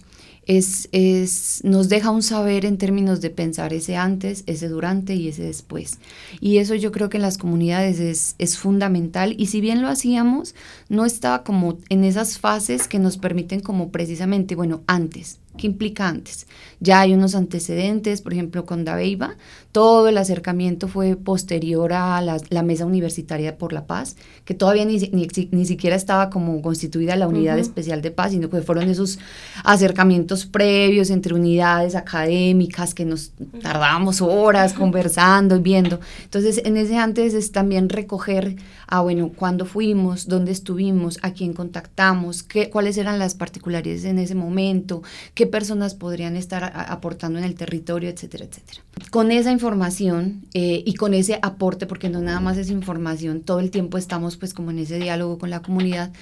Es, 0.46 0.88
es, 0.90 1.60
nos 1.62 1.88
deja 1.88 2.10
un 2.10 2.22
saber 2.22 2.64
en 2.64 2.78
términos 2.78 3.20
de 3.20 3.30
pensar 3.30 3.72
ese 3.72 3.96
antes, 3.96 4.42
ese 4.46 4.68
durante 4.68 5.14
y 5.14 5.28
ese 5.28 5.44
después. 5.44 5.98
Y 6.40 6.56
eso 6.56 6.74
yo 6.74 6.90
creo 6.90 7.08
que 7.08 7.18
en 7.18 7.22
las 7.22 7.38
comunidades 7.38 8.00
es, 8.00 8.34
es 8.38 8.58
fundamental. 8.58 9.34
Y 9.38 9.46
si 9.46 9.60
bien 9.60 9.80
lo 9.80 9.88
hacíamos, 9.88 10.56
no 10.88 11.04
estaba 11.04 11.44
como 11.44 11.78
en 11.88 12.02
esas 12.02 12.38
fases 12.38 12.88
que 12.88 12.98
nos 12.98 13.18
permiten 13.18 13.60
como 13.60 13.90
precisamente, 13.90 14.56
bueno, 14.56 14.80
antes, 14.86 15.38
¿Qué 15.60 15.66
implica 15.66 16.08
antes? 16.08 16.46
Ya 16.80 17.00
hay 17.00 17.12
unos 17.12 17.34
antecedentes, 17.34 18.22
por 18.22 18.32
ejemplo, 18.32 18.64
con 18.64 18.86
Dabeiba, 18.86 19.36
todo 19.72 20.08
el 20.08 20.16
acercamiento 20.16 20.88
fue 20.88 21.16
posterior 21.16 21.92
a 21.92 22.22
la, 22.22 22.62
Mesa 22.62 22.86
Universitaria 22.86 23.58
por 23.58 23.74
la 23.74 23.86
Paz, 23.86 24.16
que 24.46 24.54
todavía 24.54 24.86
ni, 24.86 24.96
ni, 24.96 25.66
siquiera 25.66 25.96
estaba 25.96 26.30
como 26.30 26.62
constituida 26.62 27.14
la 27.14 27.28
Unidad 27.28 27.58
Especial 27.58 28.00
de 28.00 28.10
Paz, 28.10 28.32
sino 28.32 28.48
que 28.48 28.62
fueron 28.62 28.88
esos 28.88 29.18
acercamientos 29.62 30.46
previos 30.46 31.10
entre 31.10 31.34
unidades 31.34 31.94
académicas 31.94 32.94
que 32.94 33.04
nos 33.04 33.32
tardábamos 33.60 34.22
horas 34.22 34.72
conversando 34.72 35.56
y 35.56 35.60
viendo. 35.60 36.00
Entonces, 36.24 36.62
en 36.64 36.78
ese 36.78 36.96
antes 36.96 37.34
es 37.34 37.52
también 37.52 37.90
recoger, 37.90 38.56
ah, 38.90 39.00
bueno, 39.00 39.30
cuándo 39.34 39.64
fuimos, 39.64 40.26
dónde 40.26 40.50
estuvimos, 40.52 41.18
a 41.22 41.32
quién 41.32 41.52
contactamos, 41.52 42.42
qué, 42.42 42.68
cuáles 42.68 42.98
eran 42.98 43.18
las 43.18 43.34
particularidades 43.34 44.04
en 44.04 44.18
ese 44.18 44.34
momento, 44.34 45.02
qué 45.34 45.46
personas 45.46 45.94
podrían 45.94 46.36
estar 46.36 46.72
aportando 46.74 47.38
en 47.38 47.44
el 47.44 47.54
territorio, 47.54 48.10
etcétera, 48.10 48.44
etcétera. 48.44 48.82
Con 49.10 49.30
esa 49.30 49.52
información 49.52 50.42
eh, 50.52 50.82
y 50.84 50.94
con 50.94 51.14
ese 51.14 51.38
aporte, 51.40 51.86
porque 51.86 52.10
no 52.10 52.20
nada 52.20 52.40
más 52.40 52.58
es 52.58 52.68
información, 52.68 53.42
todo 53.42 53.60
el 53.60 53.70
tiempo 53.70 53.96
estamos 53.96 54.36
pues 54.36 54.52
como 54.52 54.72
en 54.72 54.80
ese 54.80 54.98
diálogo 54.98 55.38
con 55.38 55.50
la 55.50 55.62
comunidad, 55.62 56.12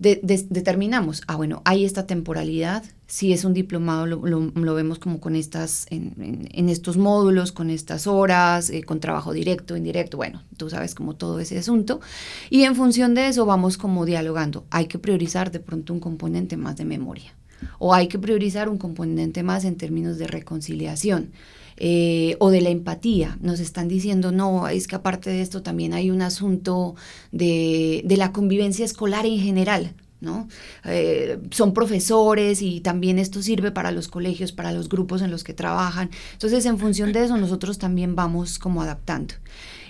determinamos, 0.00 1.22
ah, 1.26 1.36
bueno, 1.36 1.60
hay 1.66 1.84
esta 1.84 2.06
temporalidad, 2.06 2.82
si 3.06 3.34
es 3.34 3.44
un 3.44 3.52
diplomado 3.52 4.06
lo, 4.06 4.74
vemos 4.74 4.98
como 4.98 5.20
con 5.20 5.36
estas, 5.36 5.86
en, 5.90 6.68
estos 6.70 6.96
módulos, 6.96 7.52
con 7.52 7.68
estas 7.68 8.06
horas, 8.06 8.70
eh, 8.70 8.82
con 8.82 8.98
trabajo 8.98 9.34
directo, 9.34 9.76
indirecto, 9.76 10.16
bueno, 10.16 10.42
tú 10.56 10.70
sabes 10.70 10.94
como 10.94 11.16
todo 11.16 11.38
ese 11.38 11.58
asunto, 11.58 12.00
y 12.48 12.62
en 12.62 12.76
función 12.76 13.12
de 13.14 13.28
eso 13.28 13.44
vamos 13.44 13.76
como 13.76 14.06
dialogando, 14.06 14.64
hay 14.70 14.86
que 14.86 14.98
priorizar 14.98 15.50
de 15.50 15.60
pronto 15.60 15.92
un 15.92 16.00
componente 16.00 16.56
más 16.56 16.76
de 16.76 16.86
memoria, 16.86 17.34
o 17.78 17.92
hay 17.92 18.08
que 18.08 18.18
priorizar 18.18 18.70
un 18.70 18.78
componente 18.78 19.42
más 19.42 19.66
en 19.66 19.76
términos 19.76 20.16
de 20.16 20.28
reconciliación. 20.28 21.32
Eh, 21.82 22.36
o 22.40 22.50
de 22.50 22.60
la 22.60 22.68
empatía. 22.68 23.38
Nos 23.40 23.58
están 23.58 23.88
diciendo, 23.88 24.32
no, 24.32 24.68
es 24.68 24.86
que 24.86 24.96
aparte 24.96 25.30
de 25.30 25.40
esto 25.40 25.62
también 25.62 25.94
hay 25.94 26.10
un 26.10 26.20
asunto 26.20 26.94
de, 27.32 28.04
la 28.06 28.32
convivencia 28.32 28.84
escolar 28.84 29.24
en 29.24 29.38
general. 29.38 29.94
¿no? 30.20 30.46
Eh, 30.84 31.38
son 31.50 31.72
profesores 31.72 32.60
y 32.60 32.82
también 32.82 33.18
esto 33.18 33.42
sirve 33.42 33.72
para 33.72 33.92
los 33.92 34.08
colegios, 34.08 34.52
para 34.52 34.72
los 34.72 34.90
grupos 34.90 35.22
en 35.22 35.30
los 35.30 35.42
que 35.42 35.54
trabajan. 35.54 36.10
Entonces, 36.34 36.66
en 36.66 36.76
función 36.78 37.14
de 37.14 37.24
eso, 37.24 37.38
nosotros 37.38 37.78
también 37.78 38.14
vamos 38.14 38.58
como 38.58 38.82
adaptando. 38.82 39.32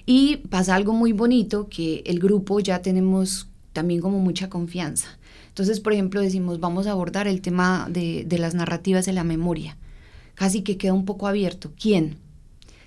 Y 0.07 0.37
pasa 0.49 0.77
algo 0.77 0.93
muy 0.93 1.11
bonito 1.11 1.69
que 1.69 2.05
el 2.07 2.21
grupo 2.21 2.61
ya 2.61 2.83
tenemos 2.83 3.49
también 3.73 4.01
como 4.01 4.21
mucha 4.21 4.49
confianza. 4.49 5.09
Entonces, 5.49 5.81
por 5.81 5.93
ejemplo, 5.93 6.21
decimos, 6.21 6.61
vamos 6.61 6.87
a 6.87 6.93
abordar 6.93 7.27
el 7.27 7.41
tema 7.41 7.89
de, 7.91 8.23
de 8.25 8.39
las 8.39 8.55
narrativas 8.55 9.07
de 9.07 9.13
la 9.13 9.25
memoria 9.25 9.77
casi 10.41 10.63
que 10.63 10.79
queda 10.79 10.95
un 10.95 11.05
poco 11.05 11.27
abierto. 11.27 11.71
¿Quién? 11.79 12.17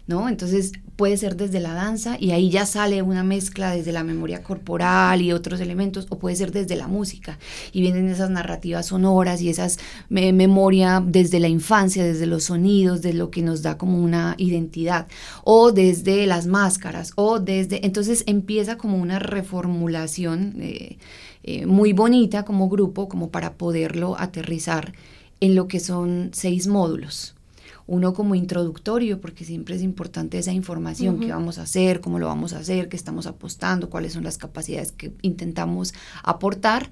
¿No? 0.08 0.28
Entonces 0.28 0.72
puede 0.96 1.18
ser 1.18 1.36
desde 1.36 1.60
la 1.60 1.76
danza 1.76 2.18
y 2.20 2.32
ahí 2.32 2.50
ya 2.50 2.66
sale 2.66 3.04
una 3.04 3.24
mezcla 3.24 3.76
desde 3.76 3.92
la 3.92 4.04
memoria 4.04 4.42
corporal 4.42 5.22
y 5.22 5.34
otros 5.34 5.60
elementos, 5.60 6.08
o 6.10 6.18
puede 6.18 6.36
ser 6.36 6.52
desde 6.52 6.76
la 6.76 6.88
música 6.88 7.38
y 7.72 7.82
vienen 7.82 8.10
esas 8.10 8.32
narrativas 8.32 8.88
sonoras 8.88 9.40
y 9.44 9.50
esas 9.50 9.78
memoria 10.10 11.00
desde 11.06 11.40
la 11.40 11.48
infancia, 11.48 12.04
desde 12.04 12.26
los 12.26 12.46
sonidos, 12.46 13.04
de 13.04 13.14
lo 13.14 13.30
que 13.30 13.44
nos 13.44 13.62
da 13.62 13.78
como 13.78 14.02
una 14.02 14.34
identidad, 14.40 15.06
o 15.44 15.72
desde 15.72 16.26
las 16.26 16.48
máscaras, 16.48 17.12
o 17.18 17.40
desde, 17.40 17.86
entonces 17.86 18.24
empieza 18.26 18.78
como 18.78 18.98
una 18.98 19.20
reformulación 19.20 20.56
eh, 20.60 20.98
eh, 21.44 21.68
muy 21.68 21.94
bonita 21.94 22.46
como 22.46 22.68
grupo, 22.68 23.08
como 23.08 23.30
para 23.30 23.54
poderlo 23.54 24.16
aterrizar 24.18 24.94
en 25.40 25.54
lo 25.54 25.68
que 25.68 25.80
son 25.80 26.32
seis 26.34 26.66
módulos 26.66 27.36
uno 27.86 28.14
como 28.14 28.36
introductorio, 28.36 29.20
porque 29.20 29.46
siempre 29.46 29.76
es 29.76 29.82
importante 29.82 30.38
esa 30.38 30.54
información, 30.54 31.20
qué 31.20 31.32
vamos 31.32 31.60
a 31.60 31.64
hacer, 31.64 32.02
cómo 32.02 32.20
lo 32.20 32.28
vamos 32.28 32.54
a 32.54 32.60
hacer, 32.60 32.88
qué 32.90 32.96
estamos 32.96 33.26
apostando, 33.26 33.90
cuáles 33.90 34.14
son 34.14 34.24
las 34.24 34.38
capacidades 34.38 34.92
que 34.92 35.14
intentamos 35.22 35.94
aportar. 36.24 36.90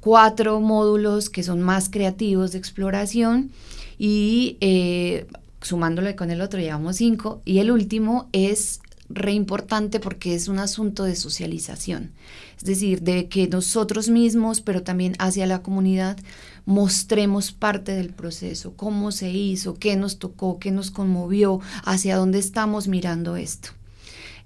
Cuatro 0.00 0.60
módulos 0.60 1.30
que 1.30 1.42
son 1.42 1.62
más 1.62 1.88
creativos 1.88 2.52
de 2.52 2.58
exploración 2.58 3.50
y 3.98 4.56
eh, 4.60 5.26
sumándole 5.60 6.14
con 6.14 6.30
el 6.30 6.40
otro 6.40 6.60
llevamos 6.60 6.96
cinco. 6.96 7.42
Y 7.44 7.58
el 7.58 7.70
último 7.70 8.28
es 8.32 8.80
re 9.08 9.32
importante 9.32 10.00
porque 10.00 10.34
es 10.34 10.48
un 10.48 10.58
asunto 10.58 11.04
de 11.04 11.16
socialización, 11.16 12.12
es 12.56 12.64
decir, 12.64 13.02
de 13.02 13.28
que 13.28 13.48
nosotros 13.48 14.08
mismos, 14.08 14.60
pero 14.60 14.82
también 14.82 15.14
hacia 15.18 15.46
la 15.46 15.62
comunidad, 15.62 16.18
mostremos 16.64 17.52
parte 17.52 17.92
del 17.92 18.10
proceso, 18.10 18.74
cómo 18.76 19.12
se 19.12 19.30
hizo, 19.30 19.74
qué 19.74 19.96
nos 19.96 20.18
tocó, 20.18 20.58
qué 20.58 20.70
nos 20.70 20.90
conmovió, 20.90 21.60
hacia 21.84 22.16
dónde 22.16 22.38
estamos 22.38 22.88
mirando 22.88 23.36
esto. 23.36 23.70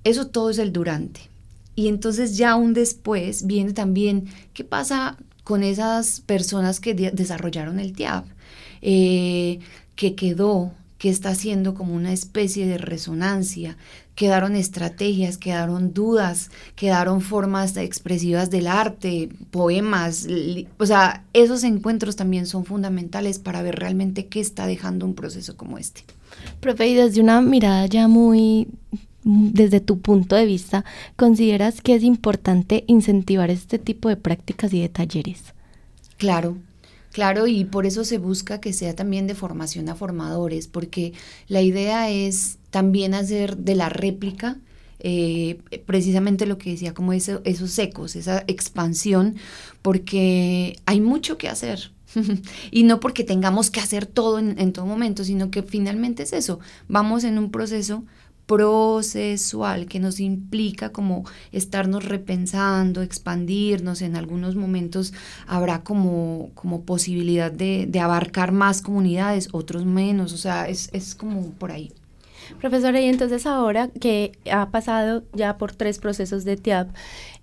Eso 0.05 0.27
todo 0.27 0.51
es 0.51 0.59
el 0.59 0.73
durante. 0.73 1.21
Y 1.75 1.89
entonces 1.89 2.37
ya 2.37 2.57
un 2.57 2.75
después 2.75 3.47
viene 3.47 3.73
también 3.73 4.27
qué 4.53 4.65
pasa 4.65 5.17
con 5.45 5.63
esas 5.63 6.21
personas 6.21 6.81
que 6.81 6.95
desarrollaron 6.95 7.81
el 7.81 7.93
TIAP, 7.93 8.27
eh, 8.83 9.61
que 9.97 10.15
quedó, 10.15 10.73
que 10.99 11.09
está 11.09 11.31
haciendo 11.31 11.75
como 11.75 11.95
una 11.95 12.13
especie 12.13 12.67
de 12.67 12.77
resonancia, 12.77 13.79
quedaron 14.21 14.55
estrategias, 14.55 15.39
quedaron 15.39 15.95
dudas, 15.95 16.51
quedaron 16.77 17.23
formas 17.23 17.75
expresivas 17.79 18.51
del 18.51 18.67
arte, 18.67 19.31
poemas, 19.51 20.29
o 20.79 20.85
sea, 20.85 21.25
esos 21.33 21.65
encuentros 21.65 22.17
también 22.17 22.45
son 22.45 22.67
fundamentales 22.67 23.39
para 23.39 23.63
ver 23.63 23.77
realmente 23.77 24.27
qué 24.27 24.41
está 24.41 24.67
dejando 24.67 25.07
un 25.07 25.15
proceso 25.15 25.57
como 25.57 25.79
este. 25.79 26.03
Profe, 26.61 26.89
y 26.89 26.95
desde 26.97 27.23
una 27.23 27.41
mirada 27.41 27.87
ya 27.87 28.09
muy 28.09 28.69
desde 29.25 29.81
tu 29.81 30.01
punto 30.01 30.37
de 30.37 30.45
vista, 30.45 30.85
¿consideras 31.17 31.81
que 31.81 31.95
es 31.95 32.03
importante 32.03 32.85
incentivar 32.89 33.49
este 33.49 33.79
tipo 33.79 34.11
de 34.11 34.19
prácticas 34.19 34.75
y 34.75 34.83
de 34.83 34.91
talleres? 34.91 35.55
Claro, 36.19 36.59
Claro, 37.13 37.49
y 37.49 37.65
por 37.65 37.87
eso 37.87 38.05
se 38.05 38.19
busca 38.19 38.61
que 38.61 38.73
sea 38.73 38.95
también 38.95 39.27
de 39.27 39.35
formación 39.35 39.89
a 39.89 39.97
formadores, 39.97 40.69
porque 40.69 41.13
la 41.49 41.61
idea 41.61 42.09
es 42.09 42.60
también 42.71 43.15
hacer 43.15 43.57
de 43.57 43.75
la 43.75 43.89
réplica 43.89 44.59
eh, 45.03 45.59
precisamente 45.87 46.45
lo 46.45 46.59
que 46.59 46.71
decía, 46.71 46.93
como 46.93 47.13
esos 47.15 47.79
ecos, 47.79 48.17
esa 48.17 48.45
expansión, 48.47 49.37
porque 49.81 50.79
hay 50.85 51.01
mucho 51.01 51.39
que 51.39 51.49
hacer. 51.49 51.93
y 52.71 52.83
no 52.83 53.01
porque 53.01 53.25
tengamos 53.25 53.71
que 53.71 53.81
hacer 53.81 54.05
todo 54.05 54.39
en, 54.39 54.73
todo 54.73 54.85
momento, 54.85 55.25
sino 55.25 55.51
que 55.51 55.63
finalmente 55.63 56.25
es 56.25 56.33
eso, 56.33 56.61
vamos 56.89 57.25
en 57.25 57.39
un 57.39 57.51
proceso 57.51 58.05
procesual 58.47 59.87
que 59.87 60.01
nos 60.01 60.19
implica 60.19 60.91
como 60.91 61.25
estarnos 61.53 62.05
repensando, 62.05 63.01
expandirnos, 63.01 64.03
en 64.03 64.17
algunos 64.17 64.57
momentos 64.57 65.15
habrá 65.47 65.83
como, 65.85 66.51
como 66.55 66.83
posibilidad 66.83 67.53
de, 67.53 67.89
abarcar 68.01 68.51
más 68.51 68.83
comunidades, 68.83 69.49
otros 69.53 69.87
menos, 69.87 70.33
o 70.33 70.37
sea, 70.37 70.69
es, 70.69 70.91
es 70.93 71.15
como 71.15 71.53
por 71.53 71.71
ahí. 71.71 71.93
Profesora, 72.59 73.01
y 73.01 73.07
entonces 73.07 73.47
ahora 73.47 73.89
que 73.89 74.33
ha 74.51 74.71
pasado 74.71 75.23
ya 75.33 75.59
por 75.59 75.75
tres 75.75 75.99
procesos 75.99 76.45
de 76.45 76.57
TIAP, 76.57 76.89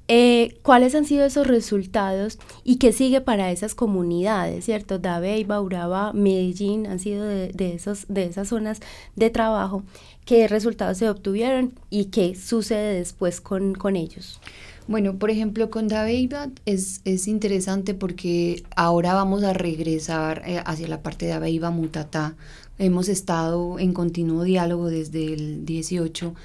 eh, 0.09 0.57
¿Cuáles 0.61 0.95
han 0.95 1.03
sido 1.03 1.25
esos 1.25 1.47
resultados 1.47 2.39
y 2.63 2.77
qué 2.77 2.93
sigue 2.93 3.19
para 3.19 3.51
esas 3.51 3.75
comunidades, 3.75 4.63
cierto? 4.63 4.99
Dabeiba, 4.99 5.59
Uraba, 5.59 6.13
Medellín 6.13 6.87
han 6.87 6.99
sido 6.99 7.25
de, 7.25 7.51
esos, 7.73 8.05
de 8.07 8.23
esas 8.23 8.47
zonas 8.47 8.79
de 9.17 9.29
trabajo. 9.29 9.83
¿Qué 10.23 10.47
resultados 10.47 10.97
se 10.97 11.09
obtuvieron 11.09 11.73
y 11.89 12.05
qué 12.05 12.35
sucede 12.35 12.93
después 12.93 13.41
con, 13.41 13.75
con 13.75 13.97
ellos? 13.97 14.39
Bueno, 14.87 15.17
por 15.19 15.29
ejemplo, 15.29 15.69
con 15.69 15.89
Dabeiba 15.89 16.47
es, 16.65 17.01
es 17.03 17.27
interesante 17.27 17.93
porque 17.93 18.63
ahora 18.77 19.13
vamos 19.13 19.43
a 19.43 19.51
regresar 19.51 20.43
eh, 20.45 20.61
hacia 20.65 20.87
la 20.87 21.01
parte 21.01 21.25
de 21.25 21.33
Dabeiba 21.33 21.69
Mutatá. 21.69 22.37
Hemos 22.79 23.09
estado 23.09 23.79
en 23.79 23.93
continuo 23.93 24.43
diálogo 24.43 24.89
desde 24.89 25.33
el 25.33 25.65
18 25.65 26.35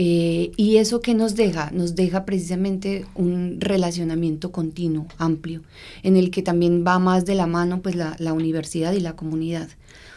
eh, 0.00 0.52
y 0.56 0.76
eso 0.76 1.00
que 1.00 1.12
nos 1.12 1.34
deja, 1.34 1.70
nos 1.72 1.96
deja 1.96 2.24
precisamente 2.24 3.04
un 3.16 3.60
relacionamiento 3.60 4.52
continuo, 4.52 5.08
amplio, 5.18 5.62
en 6.04 6.16
el 6.16 6.30
que 6.30 6.42
también 6.42 6.84
va 6.86 7.00
más 7.00 7.24
de 7.24 7.34
la 7.34 7.48
mano 7.48 7.82
pues 7.82 7.96
la, 7.96 8.32
universidad 8.32 8.92
y 8.92 9.00
la 9.00 9.16
comunidad. 9.16 9.68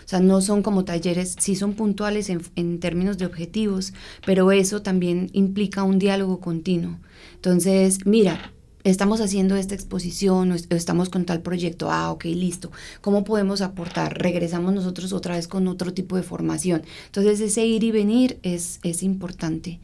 O 0.05 0.07
sea, 0.07 0.19
no 0.19 0.41
son 0.41 0.61
como 0.61 0.85
talleres, 0.85 1.35
sí 1.39 1.55
son 1.55 1.73
puntuales 1.73 2.29
en, 2.29 2.41
en, 2.55 2.79
términos 2.79 3.17
de 3.17 3.25
objetivos, 3.25 3.93
pero 4.23 4.51
eso 4.51 4.83
también 4.83 5.29
implica 5.33 5.83
un 5.83 5.97
diálogo 5.97 6.39
continuo. 6.41 6.99
Entonces, 7.35 8.05
mira, 8.05 8.51
estamos 8.83 9.21
haciendo 9.21 9.55
esta 9.55 9.75
exposición 9.75 10.55
estamos 10.69 11.09
con 11.09 11.25
tal 11.25 11.41
proyecto, 11.41 11.91
ah, 11.91 12.11
ok, 12.11 12.25
listo, 12.25 12.71
¿cómo 13.01 13.23
podemos 13.23 13.61
aportar? 13.61 14.17
Regresamos 14.21 14.73
nosotros 14.73 15.13
otra 15.13 15.35
vez 15.35 15.47
con 15.47 15.67
otro 15.67 15.93
tipo 15.93 16.15
de 16.15 16.23
formación. 16.23 16.83
Entonces 17.07 17.39
ese 17.39 17.65
ir 17.65 17.83
y 17.83 17.91
venir 17.91 18.39
es, 18.43 18.79
es 18.83 19.03
importante. 19.03 19.79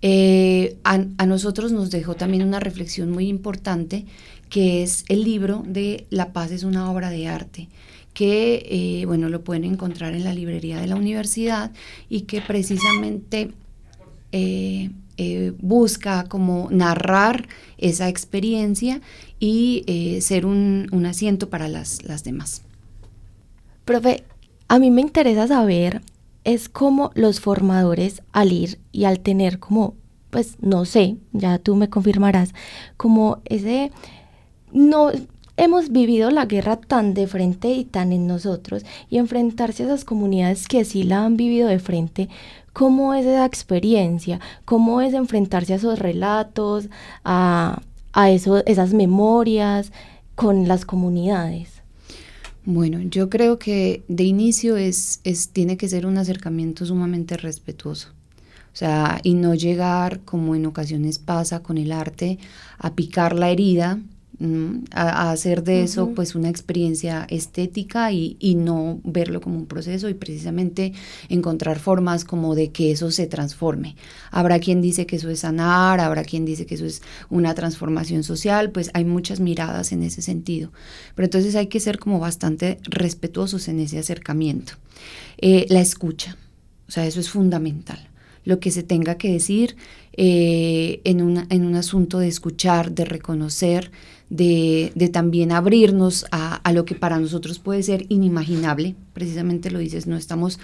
Eh, 0.00 0.76
a, 0.84 0.98
nosotros 1.26 1.72
nos 1.72 1.90
dejó 1.90 2.14
también 2.14 2.46
una 2.46 2.60
reflexión 2.60 3.10
muy 3.10 3.26
importante 3.26 4.04
que 4.48 4.82
es 4.84 5.04
el 5.08 5.24
libro 5.24 5.64
de 5.66 6.06
La 6.08 6.32
paz 6.32 6.52
es 6.52 6.62
una 6.62 6.90
obra 6.90 7.10
de 7.10 7.26
arte 7.26 7.68
que 8.14 8.64
eh, 8.70 9.06
bueno 9.06 9.28
lo 9.28 9.42
pueden 9.42 9.64
encontrar 9.64 10.14
en 10.14 10.22
la 10.22 10.32
librería 10.32 10.80
de 10.80 10.86
la 10.86 10.94
universidad 10.94 11.72
y 12.08 12.22
que 12.22 12.40
precisamente 12.40 13.50
eh, 14.30 14.90
eh, 15.20 15.52
busca 15.58 16.24
como 16.28 16.68
narrar 16.70 17.48
esa 17.76 18.08
experiencia 18.08 19.00
y 19.40 19.82
eh, 19.88 20.20
ser 20.20 20.46
un, 20.46 20.88
asiento 21.06 21.50
para 21.50 21.66
las, 21.66 21.98
demás. 22.22 22.62
Profe, 23.84 24.22
a 24.68 24.78
mí 24.78 24.92
me 24.92 25.00
interesa 25.00 25.48
saber 25.48 26.02
es 26.44 26.68
cómo 26.68 27.10
los 27.14 27.40
formadores 27.40 28.22
al 28.30 28.52
ir 28.52 28.78
y 28.92 29.04
al 29.06 29.18
tener 29.18 29.58
como, 29.58 29.94
pues 30.30 30.56
no 30.60 30.84
sé, 30.84 31.16
ya 31.32 31.58
tú 31.58 31.74
me 31.74 31.90
confirmarás, 31.90 32.54
como 32.96 33.40
ese, 33.44 33.90
no, 34.72 35.10
hemos 35.56 35.90
vivido 35.90 36.30
la 36.30 36.46
guerra 36.46 36.76
tan 36.76 37.12
de 37.12 37.26
frente 37.26 37.72
y 37.72 37.84
tan 37.84 38.12
en 38.12 38.28
nosotros 38.28 38.84
y 39.10 39.18
enfrentarse 39.18 39.82
a 39.82 39.86
esas 39.86 40.04
comunidades 40.04 40.68
que 40.68 40.84
sí 40.84 41.02
la 41.02 41.24
han 41.24 41.36
vivido 41.36 41.68
de 41.68 41.80
frente, 41.80 42.28
¿Cómo 42.78 43.12
es 43.12 43.26
esa 43.26 43.44
experiencia? 43.44 44.38
¿Cómo 44.64 45.00
es 45.00 45.12
enfrentarse 45.12 45.72
a 45.72 45.76
esos 45.76 45.98
relatos, 45.98 46.88
a, 47.24 47.82
a 48.12 48.30
esas 48.30 48.94
memorias 48.94 49.90
con 50.36 50.68
las 50.68 50.84
comunidades? 50.84 51.82
Bueno, 52.64 53.00
yo 53.00 53.30
creo 53.30 53.58
que 53.58 54.04
de 54.06 54.22
inicio 54.22 54.76
es, 54.76 55.18
es, 55.24 55.48
tiene 55.48 55.76
que 55.76 55.88
ser 55.88 56.06
un 56.06 56.18
acercamiento 56.18 56.86
sumamente 56.86 57.36
respetuoso. 57.36 58.10
O 58.72 58.76
sea, 58.76 59.18
y 59.24 59.34
no 59.34 59.56
llegar, 59.56 60.20
como 60.20 60.54
en 60.54 60.64
ocasiones 60.64 61.18
pasa 61.18 61.64
con 61.64 61.78
el 61.78 61.90
arte, 61.90 62.38
a 62.78 62.94
picar 62.94 63.34
la 63.34 63.50
herida, 63.50 63.98
a, 64.92 65.32
hacer 65.32 65.64
de 65.64 65.82
eso 65.82 66.12
pues 66.14 66.34
una 66.34 66.48
experiencia 66.48 67.26
estética 67.28 68.12
y, 68.12 68.36
y, 68.38 68.54
no 68.54 69.00
verlo 69.02 69.40
como 69.40 69.56
un 69.56 69.66
proceso 69.66 70.08
y 70.08 70.14
precisamente 70.14 70.92
encontrar 71.28 71.80
formas 71.80 72.24
como 72.24 72.54
de 72.54 72.70
que 72.70 72.92
eso 72.92 73.10
se 73.10 73.26
transforme. 73.26 73.96
Habrá 74.30 74.60
quien 74.60 74.80
dice 74.80 75.06
que 75.06 75.16
eso 75.16 75.28
es 75.30 75.40
sanar, 75.40 76.00
habrá 76.00 76.22
quien 76.22 76.44
dice 76.44 76.66
que 76.66 76.76
eso 76.76 76.86
es 76.86 77.02
una 77.30 77.54
transformación 77.54 78.22
social, 78.22 78.70
pues 78.70 78.90
hay 78.94 79.04
muchas 79.04 79.40
miradas 79.40 79.90
en 79.92 80.02
ese 80.04 80.22
sentido. 80.22 80.70
Pero 81.14 81.24
entonces 81.24 81.56
hay 81.56 81.66
que 81.66 81.80
ser 81.80 81.98
como 81.98 82.20
bastante 82.20 82.78
respetuosos 82.84 83.66
en 83.68 83.80
ese 83.80 83.98
acercamiento. 83.98 84.74
Eh, 85.38 85.66
la 85.68 85.80
escucha, 85.80 86.36
o 86.86 86.92
sea, 86.92 87.06
eso 87.06 87.18
es 87.18 87.28
fundamental 87.28 88.07
lo 88.48 88.60
que 88.60 88.70
se 88.70 88.82
tenga 88.82 89.18
que 89.18 89.30
decir 89.30 89.76
eh, 90.14 91.02
en, 91.04 91.46
en 91.50 91.66
un 91.66 91.74
asunto 91.74 92.18
de 92.18 92.28
escuchar, 92.28 92.92
de 92.92 93.04
reconocer, 93.04 93.90
de, 94.30 94.90
de 94.94 95.08
también 95.10 95.52
abrirnos 95.52 96.24
a, 96.30 96.54
a, 96.54 96.72
lo 96.72 96.86
que 96.86 96.94
para 96.94 97.18
nosotros 97.18 97.58
puede 97.58 97.82
ser 97.82 98.06
inimaginable, 98.08 98.96
precisamente 99.12 99.70
lo 99.70 99.80
dices, 99.80 100.06
no 100.06 100.16
estamos 100.16 100.58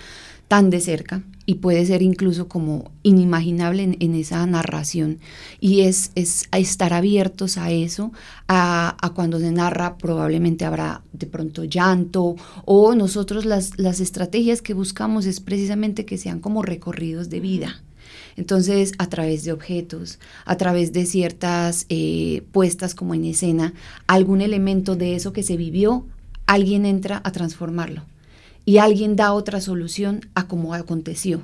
tan 0.48 0.70
de 0.70 0.80
cerca 0.80 1.22
y 1.46 1.56
puede 1.56 1.84
ser 1.84 2.02
incluso 2.02 2.48
como 2.48 2.90
inimaginable 3.02 3.96
en, 3.98 4.14
esa 4.14 4.46
narración. 4.46 5.18
Y 5.60 5.82
es, 5.82 6.10
es 6.14 6.48
estar 6.52 6.92
abiertos 6.92 7.58
a 7.58 7.70
eso, 7.70 8.12
a, 8.48 8.96
a, 9.00 9.10
cuando 9.10 9.38
se 9.38 9.52
narra 9.52 9.98
probablemente 9.98 10.64
habrá 10.64 11.02
de 11.12 11.26
pronto 11.26 11.64
llanto 11.64 12.36
o 12.64 12.94
nosotros 12.94 13.44
las, 13.44 13.78
las 13.78 14.00
estrategias 14.00 14.62
que 14.62 14.74
buscamos 14.74 15.26
es 15.26 15.40
precisamente 15.40 16.06
que 16.06 16.18
sean 16.18 16.40
como 16.40 16.62
recorridos 16.62 17.28
de 17.28 17.40
vida. 17.40 17.82
Entonces, 18.36 18.92
a 18.98 19.08
través 19.08 19.44
de 19.44 19.52
objetos, 19.52 20.18
a 20.44 20.56
través 20.56 20.92
de 20.92 21.06
ciertas 21.06 21.86
eh, 21.88 22.42
puestas 22.52 22.94
como 22.94 23.14
en 23.14 23.24
escena, 23.24 23.74
algún 24.06 24.40
elemento 24.40 24.96
de 24.96 25.14
eso 25.14 25.32
que 25.32 25.42
se 25.42 25.56
vivió, 25.56 26.06
alguien 26.46 26.84
entra 26.84 27.20
a 27.24 27.32
transformarlo 27.32 28.02
y 28.64 28.78
alguien 28.78 29.16
da 29.16 29.32
otra 29.32 29.60
solución 29.60 30.20
a 30.34 30.46
cómo 30.46 30.74
aconteció. 30.74 31.42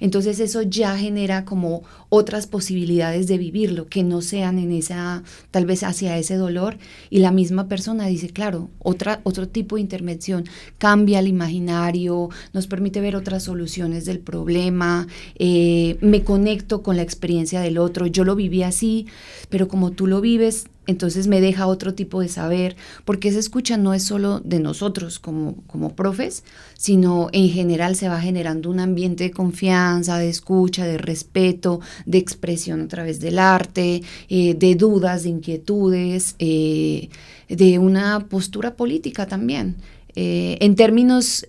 Entonces 0.00 0.40
eso 0.40 0.62
ya 0.62 0.96
genera 0.96 1.44
como 1.44 1.82
otras 2.08 2.46
posibilidades 2.46 3.26
de 3.26 3.38
vivirlo, 3.38 3.86
que 3.86 4.02
no 4.02 4.22
sean 4.22 4.58
en 4.58 4.72
esa, 4.72 5.22
tal 5.50 5.66
vez 5.66 5.82
hacia 5.82 6.16
ese 6.16 6.36
dolor. 6.36 6.78
Y 7.10 7.18
la 7.18 7.30
misma 7.30 7.68
persona 7.68 8.06
dice, 8.06 8.30
claro, 8.30 8.70
otra, 8.78 9.20
otro 9.24 9.46
tipo 9.46 9.76
de 9.76 9.82
intervención 9.82 10.44
cambia 10.78 11.18
el 11.20 11.28
imaginario, 11.28 12.30
nos 12.54 12.66
permite 12.66 13.00
ver 13.02 13.14
otras 13.14 13.44
soluciones 13.44 14.06
del 14.06 14.20
problema, 14.20 15.06
eh, 15.38 15.98
me 16.00 16.24
conecto 16.24 16.82
con 16.82 16.96
la 16.96 17.02
experiencia 17.02 17.60
del 17.60 17.76
otro, 17.76 18.06
yo 18.06 18.24
lo 18.24 18.34
viví 18.34 18.62
así, 18.62 19.06
pero 19.50 19.68
como 19.68 19.90
tú 19.90 20.06
lo 20.06 20.22
vives, 20.22 20.66
entonces 20.86 21.26
me 21.26 21.40
deja 21.40 21.66
otro 21.66 21.94
tipo 21.94 22.20
de 22.20 22.28
saber, 22.28 22.76
porque 23.04 23.28
esa 23.28 23.38
escucha 23.38 23.76
no 23.76 23.94
es 23.94 24.02
solo 24.02 24.40
de 24.40 24.60
nosotros 24.60 25.18
como, 25.18 25.56
como 25.66 25.94
profes, 25.94 26.42
sino 26.76 27.28
en 27.32 27.48
general 27.48 27.96
se 27.96 28.08
va 28.08 28.20
generando 28.20 28.70
un 28.70 28.80
ambiente 28.80 29.24
de 29.24 29.30
confianza, 29.30 30.18
de 30.18 30.28
escucha, 30.28 30.86
de 30.86 30.98
respeto, 30.98 31.80
de 32.06 32.18
expresión 32.18 32.80
a 32.80 32.88
través 32.88 33.20
del 33.20 33.38
arte, 33.38 34.02
eh, 34.28 34.54
de 34.54 34.74
dudas, 34.74 35.22
de 35.22 35.28
inquietudes, 35.28 36.34
eh, 36.38 37.08
de 37.48 37.78
una 37.78 38.26
postura 38.28 38.74
política 38.74 39.26
también. 39.26 39.76
Eh, 40.16 40.58
en 40.60 40.74
términos 40.74 41.46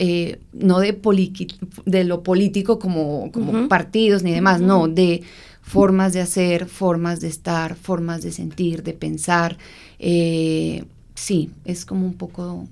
no 0.53 0.79
de, 0.79 0.95
de 1.85 2.03
lo 2.03 2.21
político 2.21 2.77
como, 2.77 3.31
como 3.31 3.67
partidos 3.67 4.21
ni 4.21 4.31
demás, 4.31 4.61
no, 4.61 4.87
de 4.87 5.23
formas 5.61 6.13
de 6.13 6.21
hacer, 6.21 6.67
formas 6.67 7.19
de 7.21 7.27
estar, 7.27 7.75
formas 7.75 8.21
de 8.21 8.31
sentir, 8.31 8.83
de 8.83 8.93
pensar. 8.93 9.57
Eh, 9.99 10.83
sí, 11.15 11.51
es 11.65 11.85
como 11.85 12.05
un 12.05 12.13
poco 12.13 12.67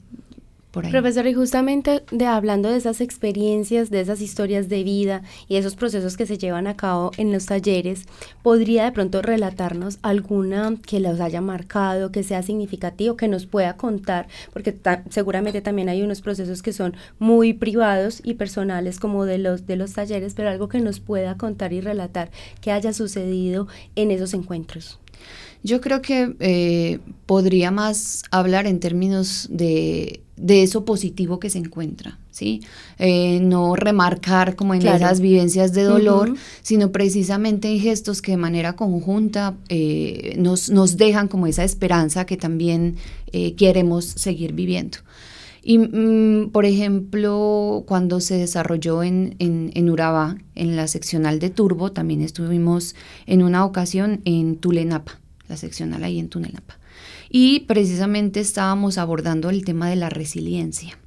Profesor, 0.72 1.26
y 1.26 1.34
justamente 1.34 2.04
de, 2.12 2.28
hablando 2.28 2.70
de 2.70 2.78
esas 2.78 3.02
experiencias, 3.02 3.90
de 3.90 4.02
esas 4.02 4.22
historias 4.22 4.70
de 4.70 4.84
vida 4.84 5.24
y 5.48 5.56
esos 5.56 5.76
procesos 5.76 6.16
que 6.16 6.28
se 6.28 6.38
llevan 6.38 6.68
a 6.68 6.78
cabo 6.78 7.10
en 7.18 7.32
los 7.32 7.48
talleres, 7.48 8.06
¿podría 8.44 8.86
de 8.86 8.92
pronto 8.92 9.24
relatarnos 9.24 9.98
alguna 10.04 10.76
que 10.86 11.00
los 11.00 11.20
haya 11.22 11.42
marcado, 11.42 12.12
que 12.12 12.22
sea 12.22 12.44
significativo, 12.44 13.18
que 13.18 13.28
nos 13.28 13.48
pueda 13.48 13.78
contar? 13.78 14.28
Porque 14.54 14.78
seguramente 15.10 15.62
también 15.62 15.90
hay 15.90 16.04
unos 16.04 16.22
procesos 16.22 16.62
que 16.62 16.72
son 16.72 16.96
muy 17.18 17.54
privados 17.54 18.22
y 18.24 18.36
personales 18.36 19.00
como 19.00 19.26
de 19.26 19.40
los, 19.40 19.66
de 19.66 19.76
los 19.76 19.94
talleres, 19.94 20.36
pero 20.36 20.50
algo 20.50 20.70
que 20.70 20.82
nos 20.82 21.00
pueda 21.00 21.36
contar 21.36 21.74
y 21.74 21.82
relatar 21.82 22.30
que 22.62 22.72
haya 22.72 22.94
sucedido 22.94 23.68
en 23.96 24.12
esos 24.12 24.36
encuentros. 24.36 25.00
Yo 25.62 25.82
creo 25.82 26.02
que 26.02 26.36
eh, 26.40 27.00
podría 27.26 27.70
más 27.70 28.24
hablar 28.32 28.66
en 28.66 28.80
términos 28.80 29.48
de, 29.52 30.22
de, 30.40 30.64
eso 30.64 30.86
positivo 30.86 31.40
que 31.40 31.50
se 31.50 31.60
encuentra, 31.60 32.18
¿sí? 32.32 32.62
Eh, 32.98 33.40
no 33.42 33.76
remarcar 33.76 34.56
como 34.56 34.74
en 34.74 34.86
esas 34.86 35.20
vivencias 35.20 35.74
de 35.74 35.84
dolor, 35.84 36.36
sino 36.62 36.92
precisamente 36.92 37.70
en 37.70 37.80
gestos 37.80 38.22
que 38.22 38.32
de 38.32 38.38
manera 38.38 38.74
conjunta 38.74 39.56
eh, 39.70 40.36
nos, 40.38 40.70
nos, 40.70 40.98
dejan 40.98 41.28
como 41.28 41.48
esa 41.48 41.64
esperanza 41.64 42.26
que 42.26 42.38
también 42.38 42.96
queremos 43.58 44.06
seguir 44.06 44.54
viviendo. 44.54 44.98
Y, 45.62 45.78
mm, 45.78 46.50
por 46.52 46.66
ejemplo, 46.66 47.84
cuando 47.86 48.22
se 48.22 48.38
desarrolló 48.38 49.04
en, 49.04 49.36
en, 49.40 49.72
en, 49.76 49.90
Urabá, 49.90 50.38
en 50.56 50.76
la 50.76 50.88
seccional 50.88 51.40
de 51.40 51.50
Turbo, 51.50 51.92
también 51.92 52.22
estuvimos 52.22 52.96
en 53.28 53.44
una 53.44 53.66
ocasión 53.66 54.22
en 54.26 54.56
Tulenapa 54.56 55.20
la 55.50 55.58
seccional 55.58 56.04
ahí 56.04 56.20
en 56.20 56.30
Tunelapa. 56.30 56.79
Y 57.30 57.62
precisamente 57.62 58.40
estábamos 58.40 58.98
abordando 58.98 59.50
el 59.50 59.64
tema 59.64 59.90
de 59.90 59.96
la 59.96 60.10
resiliencia. 60.10 60.98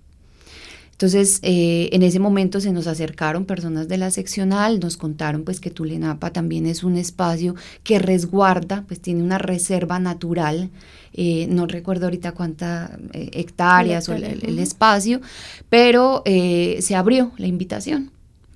Entonces, 1.03 1.41
eh, 1.43 1.89
en 1.91 2.05
ese 2.05 2.21
momento 2.21 2.61
se 2.61 2.71
nos 2.71 2.87
acercaron 2.87 3.45
personas 3.45 3.89
de 3.89 3.99
la 3.99 4.13
seccional, 4.13 4.79
nos 4.79 4.97
contaron 4.97 5.43
pues 5.43 5.59
que 5.59 5.69
Tulenapa 5.69 6.31
también 6.31 6.65
es 6.65 6.85
un 6.85 6.97
espacio 6.97 7.57
que 7.83 7.99
resguarda, 7.99 8.85
pues 8.87 9.01
tiene 9.01 9.21
una 9.21 9.39
reserva 9.39 9.99
natural, 9.99 10.71
eh, 11.13 11.49
no 11.51 11.67
recuerdo 11.67 12.07
ahorita 12.07 12.31
cuántas 12.31 12.93
eh, 13.15 13.31
hectáreas 13.33 14.09
o 14.09 14.15
el, 14.15 14.61
espacio, 14.61 15.21
pero 15.69 16.23
se 16.25 16.95
abrió 16.95 17.33
la 17.37 17.49
invitación. 17.49 18.12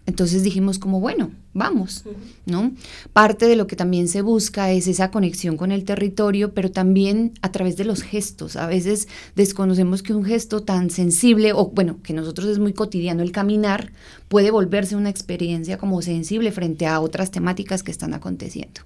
Entonces 0.07 0.45
dijimos 0.45 0.79
como, 0.79 1.01
bueno, 1.01 1.33
vamos, 1.53 2.05
¿no? 2.47 2.73
Parte 3.13 3.47
de 3.47 3.57
lo 3.57 3.67
que 3.67 3.75
también 3.75 4.07
se 4.07 4.23
busca 4.23 4.71
es 4.71 4.87
esa 4.87 5.11
conexión 5.11 5.57
con 5.57 5.73
el 5.73 5.85
territorio, 5.85 6.55
pero 6.55 6.71
también 6.71 7.33
a 7.43 7.51
través 7.51 7.77
de 7.77 7.85
los 7.85 8.03
gestos. 8.03 8.55
A 8.55 8.69
veces 8.69 9.09
desconocemos 9.35 10.05
que 10.05 10.15
un 10.15 10.25
gesto 10.25 10.63
tan 10.63 10.91
sensible, 10.91 11.53
o 11.53 11.67
bueno, 11.71 11.99
que 12.03 12.13
nosotros 12.13 12.47
es 12.47 12.61
muy 12.61 12.73
cotidiano 12.73 13.23
el 13.23 13.33
caminar, 13.33 13.93
puede 14.29 14.53
volverse 14.53 14.95
una 14.95 15.11
experiencia 15.11 15.77
como 15.77 16.01
sensible 16.03 16.53
frente 16.53 16.87
a 16.87 17.01
otras 17.01 17.33
temáticas 17.33 17.83
que 17.83 17.91
están 17.91 18.15
aconteciendo. 18.15 18.83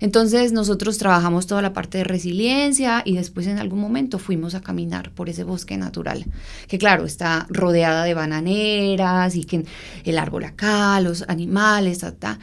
Entonces 0.00 0.52
nosotros 0.52 0.98
trabajamos 0.98 1.46
toda 1.46 1.62
la 1.62 1.72
parte 1.72 1.98
de 1.98 2.04
resiliencia 2.04 3.02
y 3.04 3.16
después 3.16 3.46
en 3.46 3.58
algún 3.58 3.80
momento 3.80 4.18
fuimos 4.18 4.54
a 4.54 4.62
caminar 4.62 5.12
por 5.12 5.28
ese 5.28 5.44
bosque 5.44 5.76
natural, 5.76 6.24
que 6.66 6.78
claro, 6.78 7.04
está 7.04 7.46
rodeada 7.50 8.04
de 8.04 8.14
bananeras 8.14 9.36
y 9.36 9.44
que 9.44 9.64
el 10.04 10.18
árbol 10.18 10.44
acá, 10.44 11.00
los 11.00 11.24
animales, 11.28 12.04
ta, 12.18 12.38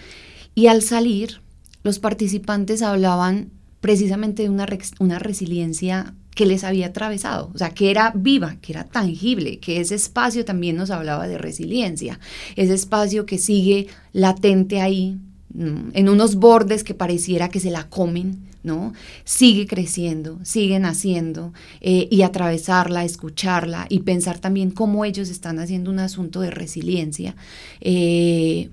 Y 0.53 0.67
al 0.67 0.83
salir, 0.83 1.41
los 1.83 1.99
participantes 1.99 2.81
hablaban 2.81 3.49
precisamente 3.81 4.43
de 4.43 4.49
una, 4.49 4.67
una 4.99 5.19
resiliencia 5.19 6.13
que 6.35 6.45
les 6.45 6.63
había 6.63 6.87
atravesado, 6.87 7.49
o 7.53 7.57
sea, 7.57 7.71
que 7.71 7.89
era 7.89 8.11
viva, 8.15 8.57
que 8.61 8.71
era 8.71 8.83
tangible, 8.83 9.57
que 9.57 9.79
ese 9.79 9.95
espacio 9.95 10.45
también 10.45 10.75
nos 10.75 10.91
hablaba 10.91 11.27
de 11.27 11.39
resiliencia, 11.39 12.19
ese 12.55 12.75
espacio 12.75 13.25
que 13.25 13.39
sigue 13.39 13.87
latente 14.13 14.79
ahí, 14.79 15.17
en 15.57 16.09
unos 16.09 16.35
bordes 16.35 16.83
que 16.83 16.93
pareciera 16.93 17.49
que 17.49 17.59
se 17.59 17.71
la 17.71 17.89
comen, 17.89 18.47
¿no? 18.63 18.93
Sigue 19.23 19.65
creciendo, 19.65 20.39
sigue 20.43 20.77
naciendo 20.79 21.53
eh, 21.81 22.07
y 22.11 22.21
atravesarla, 22.21 23.03
escucharla 23.03 23.87
y 23.89 24.01
pensar 24.01 24.37
también 24.37 24.69
cómo 24.69 25.03
ellos 25.03 25.29
están 25.29 25.57
haciendo 25.57 25.89
un 25.89 25.99
asunto 25.99 26.41
de 26.41 26.51
resiliencia. 26.51 27.35
Eh, 27.81 28.69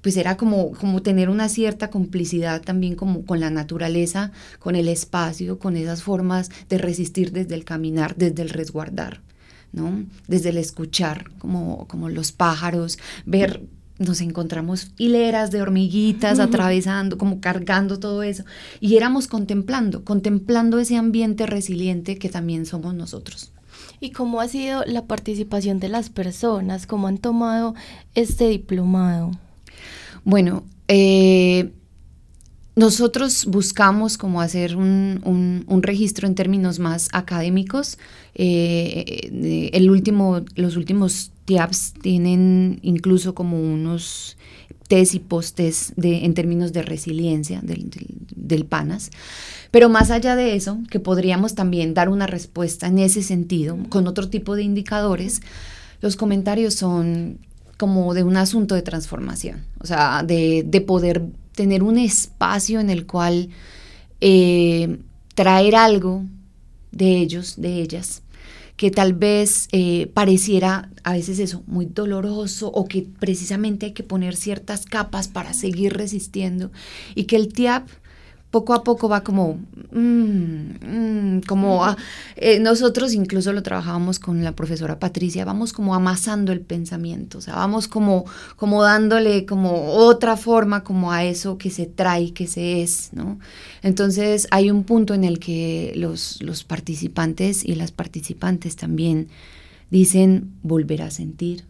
pues 0.00 0.16
era 0.16 0.36
como, 0.36 0.70
como 0.72 1.02
tener 1.02 1.28
una 1.28 1.48
cierta 1.48 1.90
complicidad 1.90 2.62
también 2.62 2.94
como 2.94 3.24
con 3.24 3.40
la 3.40 3.50
naturaleza, 3.50 4.30
con 4.60 4.76
el 4.76 4.86
espacio, 4.86 5.58
con 5.58 5.76
esas 5.76 6.04
formas 6.04 6.50
de 6.68 6.78
resistir 6.78 7.32
desde 7.32 7.56
el 7.56 7.64
caminar, 7.64 8.14
desde 8.16 8.42
el 8.42 8.50
resguardar, 8.50 9.20
¿no? 9.72 10.04
Desde 10.28 10.50
el 10.50 10.58
escuchar, 10.58 11.30
como, 11.38 11.88
como 11.88 12.08
los 12.08 12.30
pájaros, 12.30 12.98
ver 13.26 13.60
nos 13.98 14.20
encontramos 14.20 14.92
hileras 14.96 15.50
de 15.50 15.60
hormiguitas 15.60 16.38
atravesando, 16.38 17.18
como 17.18 17.40
cargando 17.40 17.98
todo 17.98 18.22
eso. 18.22 18.44
Y 18.80 18.96
éramos 18.96 19.26
contemplando, 19.26 20.04
contemplando 20.04 20.78
ese 20.78 20.96
ambiente 20.96 21.46
resiliente 21.46 22.16
que 22.16 22.28
también 22.28 22.64
somos 22.64 22.94
nosotros. 22.94 23.50
¿Y 24.00 24.10
cómo 24.10 24.40
ha 24.40 24.48
sido 24.48 24.84
la 24.86 25.06
participación 25.06 25.80
de 25.80 25.88
las 25.88 26.10
personas? 26.10 26.86
¿Cómo 26.86 27.08
han 27.08 27.18
tomado 27.18 27.74
este 28.14 28.48
diplomado? 28.48 29.32
Bueno, 30.24 30.62
eh, 30.86 31.72
nosotros 32.76 33.46
buscamos 33.46 34.16
como 34.16 34.40
hacer 34.40 34.76
un, 34.76 35.80
registro 35.82 36.28
en 36.28 36.36
términos 36.36 36.78
más 36.78 37.08
académicos. 37.12 37.98
Eh, 38.36 39.70
el 39.72 39.90
último, 39.90 40.42
los 40.54 40.76
últimos 40.76 41.32
TIAPs 41.48 41.94
tienen 42.02 42.78
incluso 42.82 43.34
como 43.34 43.58
unos 43.58 44.36
test 44.86 45.14
y 45.14 45.18
postes 45.18 45.94
en 45.96 46.34
términos 46.34 46.74
de 46.74 46.82
resiliencia 46.82 47.62
del, 47.62 48.66
PANAS. 48.66 49.10
Pero 49.70 49.88
más 49.88 50.10
allá 50.10 50.36
de 50.36 50.56
eso, 50.56 50.78
que 50.90 51.00
podríamos 51.00 51.54
también 51.54 51.94
dar 51.94 52.10
una 52.10 52.26
respuesta 52.26 52.86
en 52.86 52.98
ese 52.98 53.22
sentido, 53.22 53.78
con 53.88 54.06
otro 54.06 54.28
tipo 54.28 54.56
de 54.56 54.62
indicadores, 54.62 55.40
los 56.02 56.16
comentarios 56.16 56.74
son 56.74 57.38
como 57.78 58.12
de 58.12 58.24
un 58.24 58.36
asunto 58.36 58.74
de 58.74 58.82
transformación, 58.82 59.64
o 59.80 59.86
sea, 59.86 60.22
de, 60.22 60.64
de 60.66 60.80
poder 60.82 61.22
tener 61.54 61.82
un 61.82 61.96
espacio 61.96 62.78
en 62.78 62.90
el 62.90 63.06
cual 63.06 63.48
eh, 64.20 64.98
traer 65.34 65.76
algo 65.76 66.24
de 66.92 67.18
ellos, 67.18 67.54
de 67.56 67.80
ellas, 67.80 68.22
que 68.78 68.92
tal 68.92 69.12
vez 69.12 69.68
eh, 69.72 70.08
pareciera 70.14 70.88
a 71.02 71.12
veces 71.12 71.40
eso 71.40 71.64
muy 71.66 71.84
doloroso 71.84 72.68
o 72.68 72.86
que 72.86 73.02
precisamente 73.18 73.86
hay 73.86 73.92
que 73.92 74.04
poner 74.04 74.36
ciertas 74.36 74.86
capas 74.86 75.26
para 75.26 75.52
seguir 75.52 75.94
resistiendo 75.94 76.70
y 77.16 77.24
que 77.24 77.34
el 77.34 77.52
TIAP 77.52 77.88
poco 78.50 78.72
a 78.72 78.82
poco 78.82 79.08
va 79.08 79.22
como, 79.22 79.58
mm, 79.92 81.36
mm, 81.36 81.40
como 81.46 81.84
eh, 82.36 82.58
nosotros 82.60 83.12
incluso 83.12 83.52
lo 83.52 83.62
trabajábamos 83.62 84.18
con 84.18 84.42
la 84.42 84.52
profesora 84.52 84.98
Patricia, 84.98 85.44
vamos 85.44 85.72
como 85.72 85.94
amasando 85.94 86.52
el 86.52 86.60
pensamiento, 86.60 87.38
o 87.38 87.40
sea, 87.40 87.56
vamos 87.56 87.88
como, 87.88 88.24
como 88.56 88.82
dándole 88.82 89.44
como 89.44 89.92
otra 89.92 90.36
forma 90.36 90.82
como 90.82 91.12
a 91.12 91.24
eso 91.24 91.58
que 91.58 91.70
se 91.70 91.86
trae, 91.86 92.32
que 92.32 92.46
se 92.46 92.82
es, 92.82 93.10
¿no? 93.12 93.38
Entonces 93.82 94.48
hay 94.50 94.70
un 94.70 94.84
punto 94.84 95.12
en 95.12 95.24
el 95.24 95.38
que 95.38 95.92
los, 95.94 96.42
los 96.42 96.64
participantes 96.64 97.64
y 97.64 97.74
las 97.74 97.92
participantes 97.92 98.76
también 98.76 99.28
dicen 99.90 100.54
volver 100.62 101.02
a 101.02 101.10
sentir, 101.10 101.64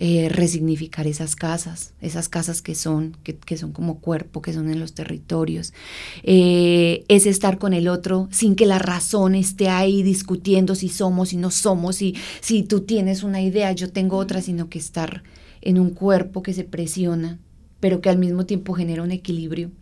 eh, 0.00 0.28
resignificar 0.28 1.08
esas 1.08 1.34
casas, 1.34 1.92
esas 2.00 2.28
casas 2.28 2.62
que 2.62 2.76
son, 2.76 3.16
que, 3.24 3.56
son 3.56 3.72
como 3.72 3.98
cuerpo, 3.98 4.40
que 4.40 4.52
son 4.52 4.70
en 4.70 4.78
los 4.78 4.94
territorios. 4.94 5.72
Eh, 6.22 7.04
es 7.08 7.26
estar 7.26 7.58
con 7.58 7.72
el 7.72 7.88
otro 7.88 8.28
sin 8.30 8.54
que 8.54 8.64
la 8.64 8.78
razón 8.78 9.34
esté 9.34 9.68
ahí 9.68 10.04
discutiendo 10.04 10.76
si 10.76 10.88
somos, 10.88 11.32
y 11.32 11.36
no 11.36 11.50
somos, 11.50 11.96
si, 11.96 12.14
si 12.40 12.62
tú 12.62 12.82
tienes 12.82 13.24
una 13.24 13.42
idea, 13.42 13.72
yo 13.72 13.90
tengo 13.90 14.18
otra, 14.18 14.40
sino 14.40 14.68
que 14.68 14.78
estar 14.78 15.24
en 15.62 15.80
un 15.80 15.90
cuerpo 15.90 16.44
que 16.44 16.54
se 16.54 16.62
presiona, 16.62 17.40
pero 17.80 18.00
que 18.00 18.08
al 18.08 18.18
mismo 18.18 18.46
tiempo 18.46 18.74
genera 18.74 19.02
un 19.02 19.10
equilibrio. 19.10 19.72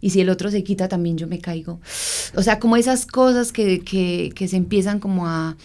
Y 0.00 0.10
si 0.10 0.20
el 0.20 0.30
otro 0.30 0.50
se 0.50 0.64
quita, 0.64 0.88
también 0.88 1.16
yo 1.16 1.28
me 1.28 1.38
caigo. 1.38 1.80
O 2.34 2.42
sea, 2.42 2.58
como 2.58 2.76
esas 2.76 3.06
cosas 3.06 3.52
que, 3.52 3.84
que 3.84 4.48
se 4.48 4.56
empiezan 4.56 4.98
como 4.98 5.28
a, 5.28 5.56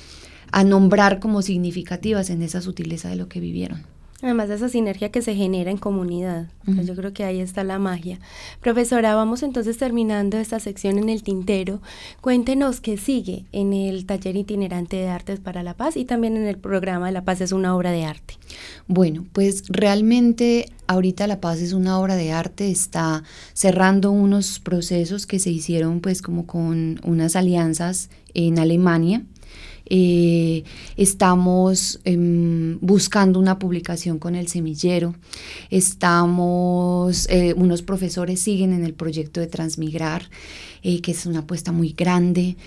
a 0.52 0.64
nombrar 0.64 1.20
como 1.20 1.42
significativas 1.42 2.30
en 2.30 2.44
esa 2.44 2.62
sutileza 2.62 3.10
de 3.10 3.16
lo 3.16 3.28
que 3.28 3.40
vivieron. 3.40 3.95
Además 4.26 4.50
de 4.50 4.56
esa 4.56 4.70
sinergia 4.70 5.12
que 5.12 5.22
se 5.22 5.36
genera 5.36 5.70
en 5.70 5.78
comunidad. 5.78 6.48
yo 6.66 6.96
creo 6.96 7.14
que 7.14 7.24
ahí 7.24 7.40
está 7.40 7.64
la 7.64 7.78
magia. 7.78 8.18
Profesora, 8.60 9.14
vamos 9.14 9.44
entonces 9.44 9.78
terminando 9.78 10.40
esta 10.40 10.60
sección 10.60 10.98
en 10.98 11.10
el 11.10 11.22
tintero. 11.22 11.80
Cuéntenos 12.22 12.82
qué 12.82 12.98
sigue 12.98 13.46
en 13.52 13.72
el 13.72 14.08
taller 14.08 14.36
itinerante 14.36 14.96
de 14.96 15.10
artes 15.10 15.40
para 15.40 15.62
la 15.62 15.76
paz 15.76 15.96
y 15.96 16.06
también 16.06 16.38
en 16.38 16.48
el 16.48 16.58
programa 16.58 17.12
La 17.12 17.24
Paz 17.24 17.40
es 17.40 17.52
una 17.52 17.76
obra 17.76 17.92
de 17.92 18.06
arte. 18.06 18.34
Bueno, 18.88 19.28
pues 19.32 19.66
realmente 19.68 20.72
ahorita 20.88 21.28
La 21.28 21.40
Paz 21.40 21.60
es 21.60 21.74
una 21.74 22.00
obra 22.00 22.16
de 22.16 22.32
arte, 22.32 22.72
está 22.72 23.22
cerrando 23.54 24.10
unos 24.10 24.60
procesos 24.60 25.28
que 25.28 25.38
se 25.38 25.52
hicieron 25.52 26.00
pues 26.02 26.24
como 26.24 26.48
con 26.48 27.00
unas 27.04 27.36
alianzas 27.36 28.10
en 28.34 28.58
Alemania 28.58 29.22
eh, 29.88 30.64
estamos 30.98 32.00
em, 32.04 32.78
buscando 32.82 33.40
una 33.40 33.60
publicación 33.60 34.20
con 34.20 34.36
el 34.36 34.48
semillero. 34.48 35.16
Estamos, 35.70 37.28
eh, 37.30 37.54
unos 37.56 37.82
profesores 37.82 38.40
siguen 38.40 38.74
en 38.74 38.84
el 38.84 38.94
proyecto 38.94 39.40
de 39.40 39.48
Transmigrar, 39.48 40.30
eh, 40.84 41.02
que 41.02 41.12
es 41.12 41.26
una 41.26 41.40
apuesta 41.40 41.72
muy 41.72 41.94
grande. 41.94 42.58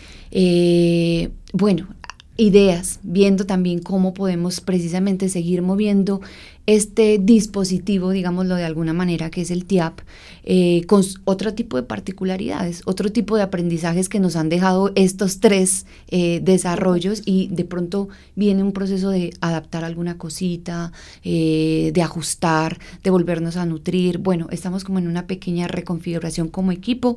bueno, 1.53 1.89
ideas, 2.37 3.01
viendo 3.03 3.47
también 3.47 3.81
cómo 3.81 4.15
podemos 4.15 4.61
precisamente 4.61 5.29
seguir 5.29 5.61
moviendo 5.61 6.21
este 6.69 7.19
dispositivo, 7.19 8.11
digámoslo 8.11 8.55
de 8.55 8.65
alguna 8.65 8.93
manera, 8.93 9.31
que 9.31 9.41
es 9.41 9.51
el 9.51 9.65
TIAP, 9.65 10.01
eh, 10.45 10.83
con 10.87 11.03
otro 11.25 11.55
tipo 11.55 11.79
de 11.79 11.83
particularidades, 11.83 12.83
otro 12.85 13.11
tipo 13.11 13.37
de 13.37 13.43
aprendizajes 13.43 14.11
que 14.11 14.21
nos 14.21 14.37
han 14.37 14.51
dejado 14.51 14.93
estos 14.95 15.41
tres 15.41 15.87
eh, 16.09 16.41
desarrollos 16.43 17.23
y 17.25 17.49
de 17.49 17.65
pronto 17.65 18.11
viene 18.37 18.63
un 18.63 18.73
proceso 18.73 19.09
de 19.09 19.33
adaptar 19.41 19.83
alguna 19.83 20.19
cosita, 20.19 20.93
eh, 21.25 21.91
de 21.95 22.03
ajustar, 22.03 22.79
de 23.03 23.09
volvernos 23.09 23.57
a 23.57 23.65
nutrir. 23.65 24.19
Bueno, 24.19 24.49
estamos 24.51 24.85
como 24.85 24.99
en 24.99 25.09
una 25.09 25.27
pequeña 25.27 25.69
reconfiguración 25.69 26.49
como 26.49 26.71
equipo, 26.71 27.17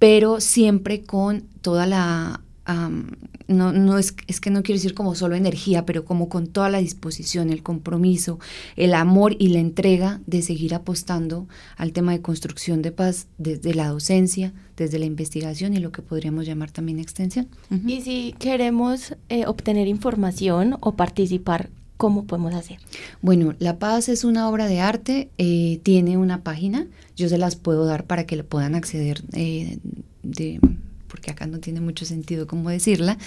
pero 0.00 0.40
siempre 0.40 1.04
con 1.04 1.44
toda 1.62 1.86
la 1.86 2.40
no, 2.68 3.72
no 3.72 3.98
es, 3.98 4.14
es, 4.26 4.40
que 4.40 4.50
no 4.50 4.62
quiero 4.62 4.78
decir 4.78 4.94
como 4.94 5.14
solo 5.14 5.36
energía, 5.36 5.86
pero 5.86 6.04
como 6.04 6.28
con 6.28 6.46
toda 6.46 6.68
la 6.68 6.78
disposición, 6.78 7.50
el 7.50 7.62
compromiso, 7.62 8.38
el 8.76 8.92
amor 8.94 9.36
y 9.38 9.48
la 9.48 9.60
entrega 9.60 10.20
de 10.26 10.42
seguir 10.42 10.74
apostando 10.74 11.48
al 11.76 11.92
tema 11.92 12.12
de 12.12 12.20
construcción 12.20 12.82
de 12.82 12.92
paz 12.92 13.26
desde 13.38 13.74
la 13.74 13.88
docencia, 13.88 14.52
desde 14.76 14.98
la 14.98 15.06
investigación 15.06 15.74
y 15.74 15.78
lo 15.78 15.92
que 15.92 16.02
podríamos 16.02 16.46
llamar 16.46 16.70
también 16.70 16.98
extensión. 16.98 17.48
Y 17.86 18.02
si 18.02 18.34
queremos 18.38 19.14
eh, 19.28 19.46
obtener 19.46 19.88
información 19.88 20.76
o 20.80 20.94
participar, 20.94 21.70
¿cómo 21.96 22.24
podemos 22.24 22.54
hacer? 22.54 22.78
Bueno, 23.22 23.54
La 23.58 23.78
Paz 23.78 24.08
es 24.08 24.24
una 24.24 24.48
obra 24.48 24.66
de 24.66 24.80
arte, 24.80 25.30
eh, 25.38 25.80
tiene 25.82 26.16
una 26.16 26.42
página, 26.42 26.86
yo 27.16 27.28
se 27.28 27.38
las 27.38 27.56
puedo 27.56 27.86
dar 27.86 28.04
para 28.04 28.24
que 28.24 28.36
le 28.36 28.44
puedan 28.44 28.74
acceder 28.74 29.22
eh, 29.32 29.78
de 30.22 30.60
porque 31.08 31.30
acá 31.30 31.46
no 31.46 31.58
tiene 31.58 31.80
mucho 31.80 32.04
sentido 32.04 32.46
cómo 32.46 32.68
decirla. 32.70 33.18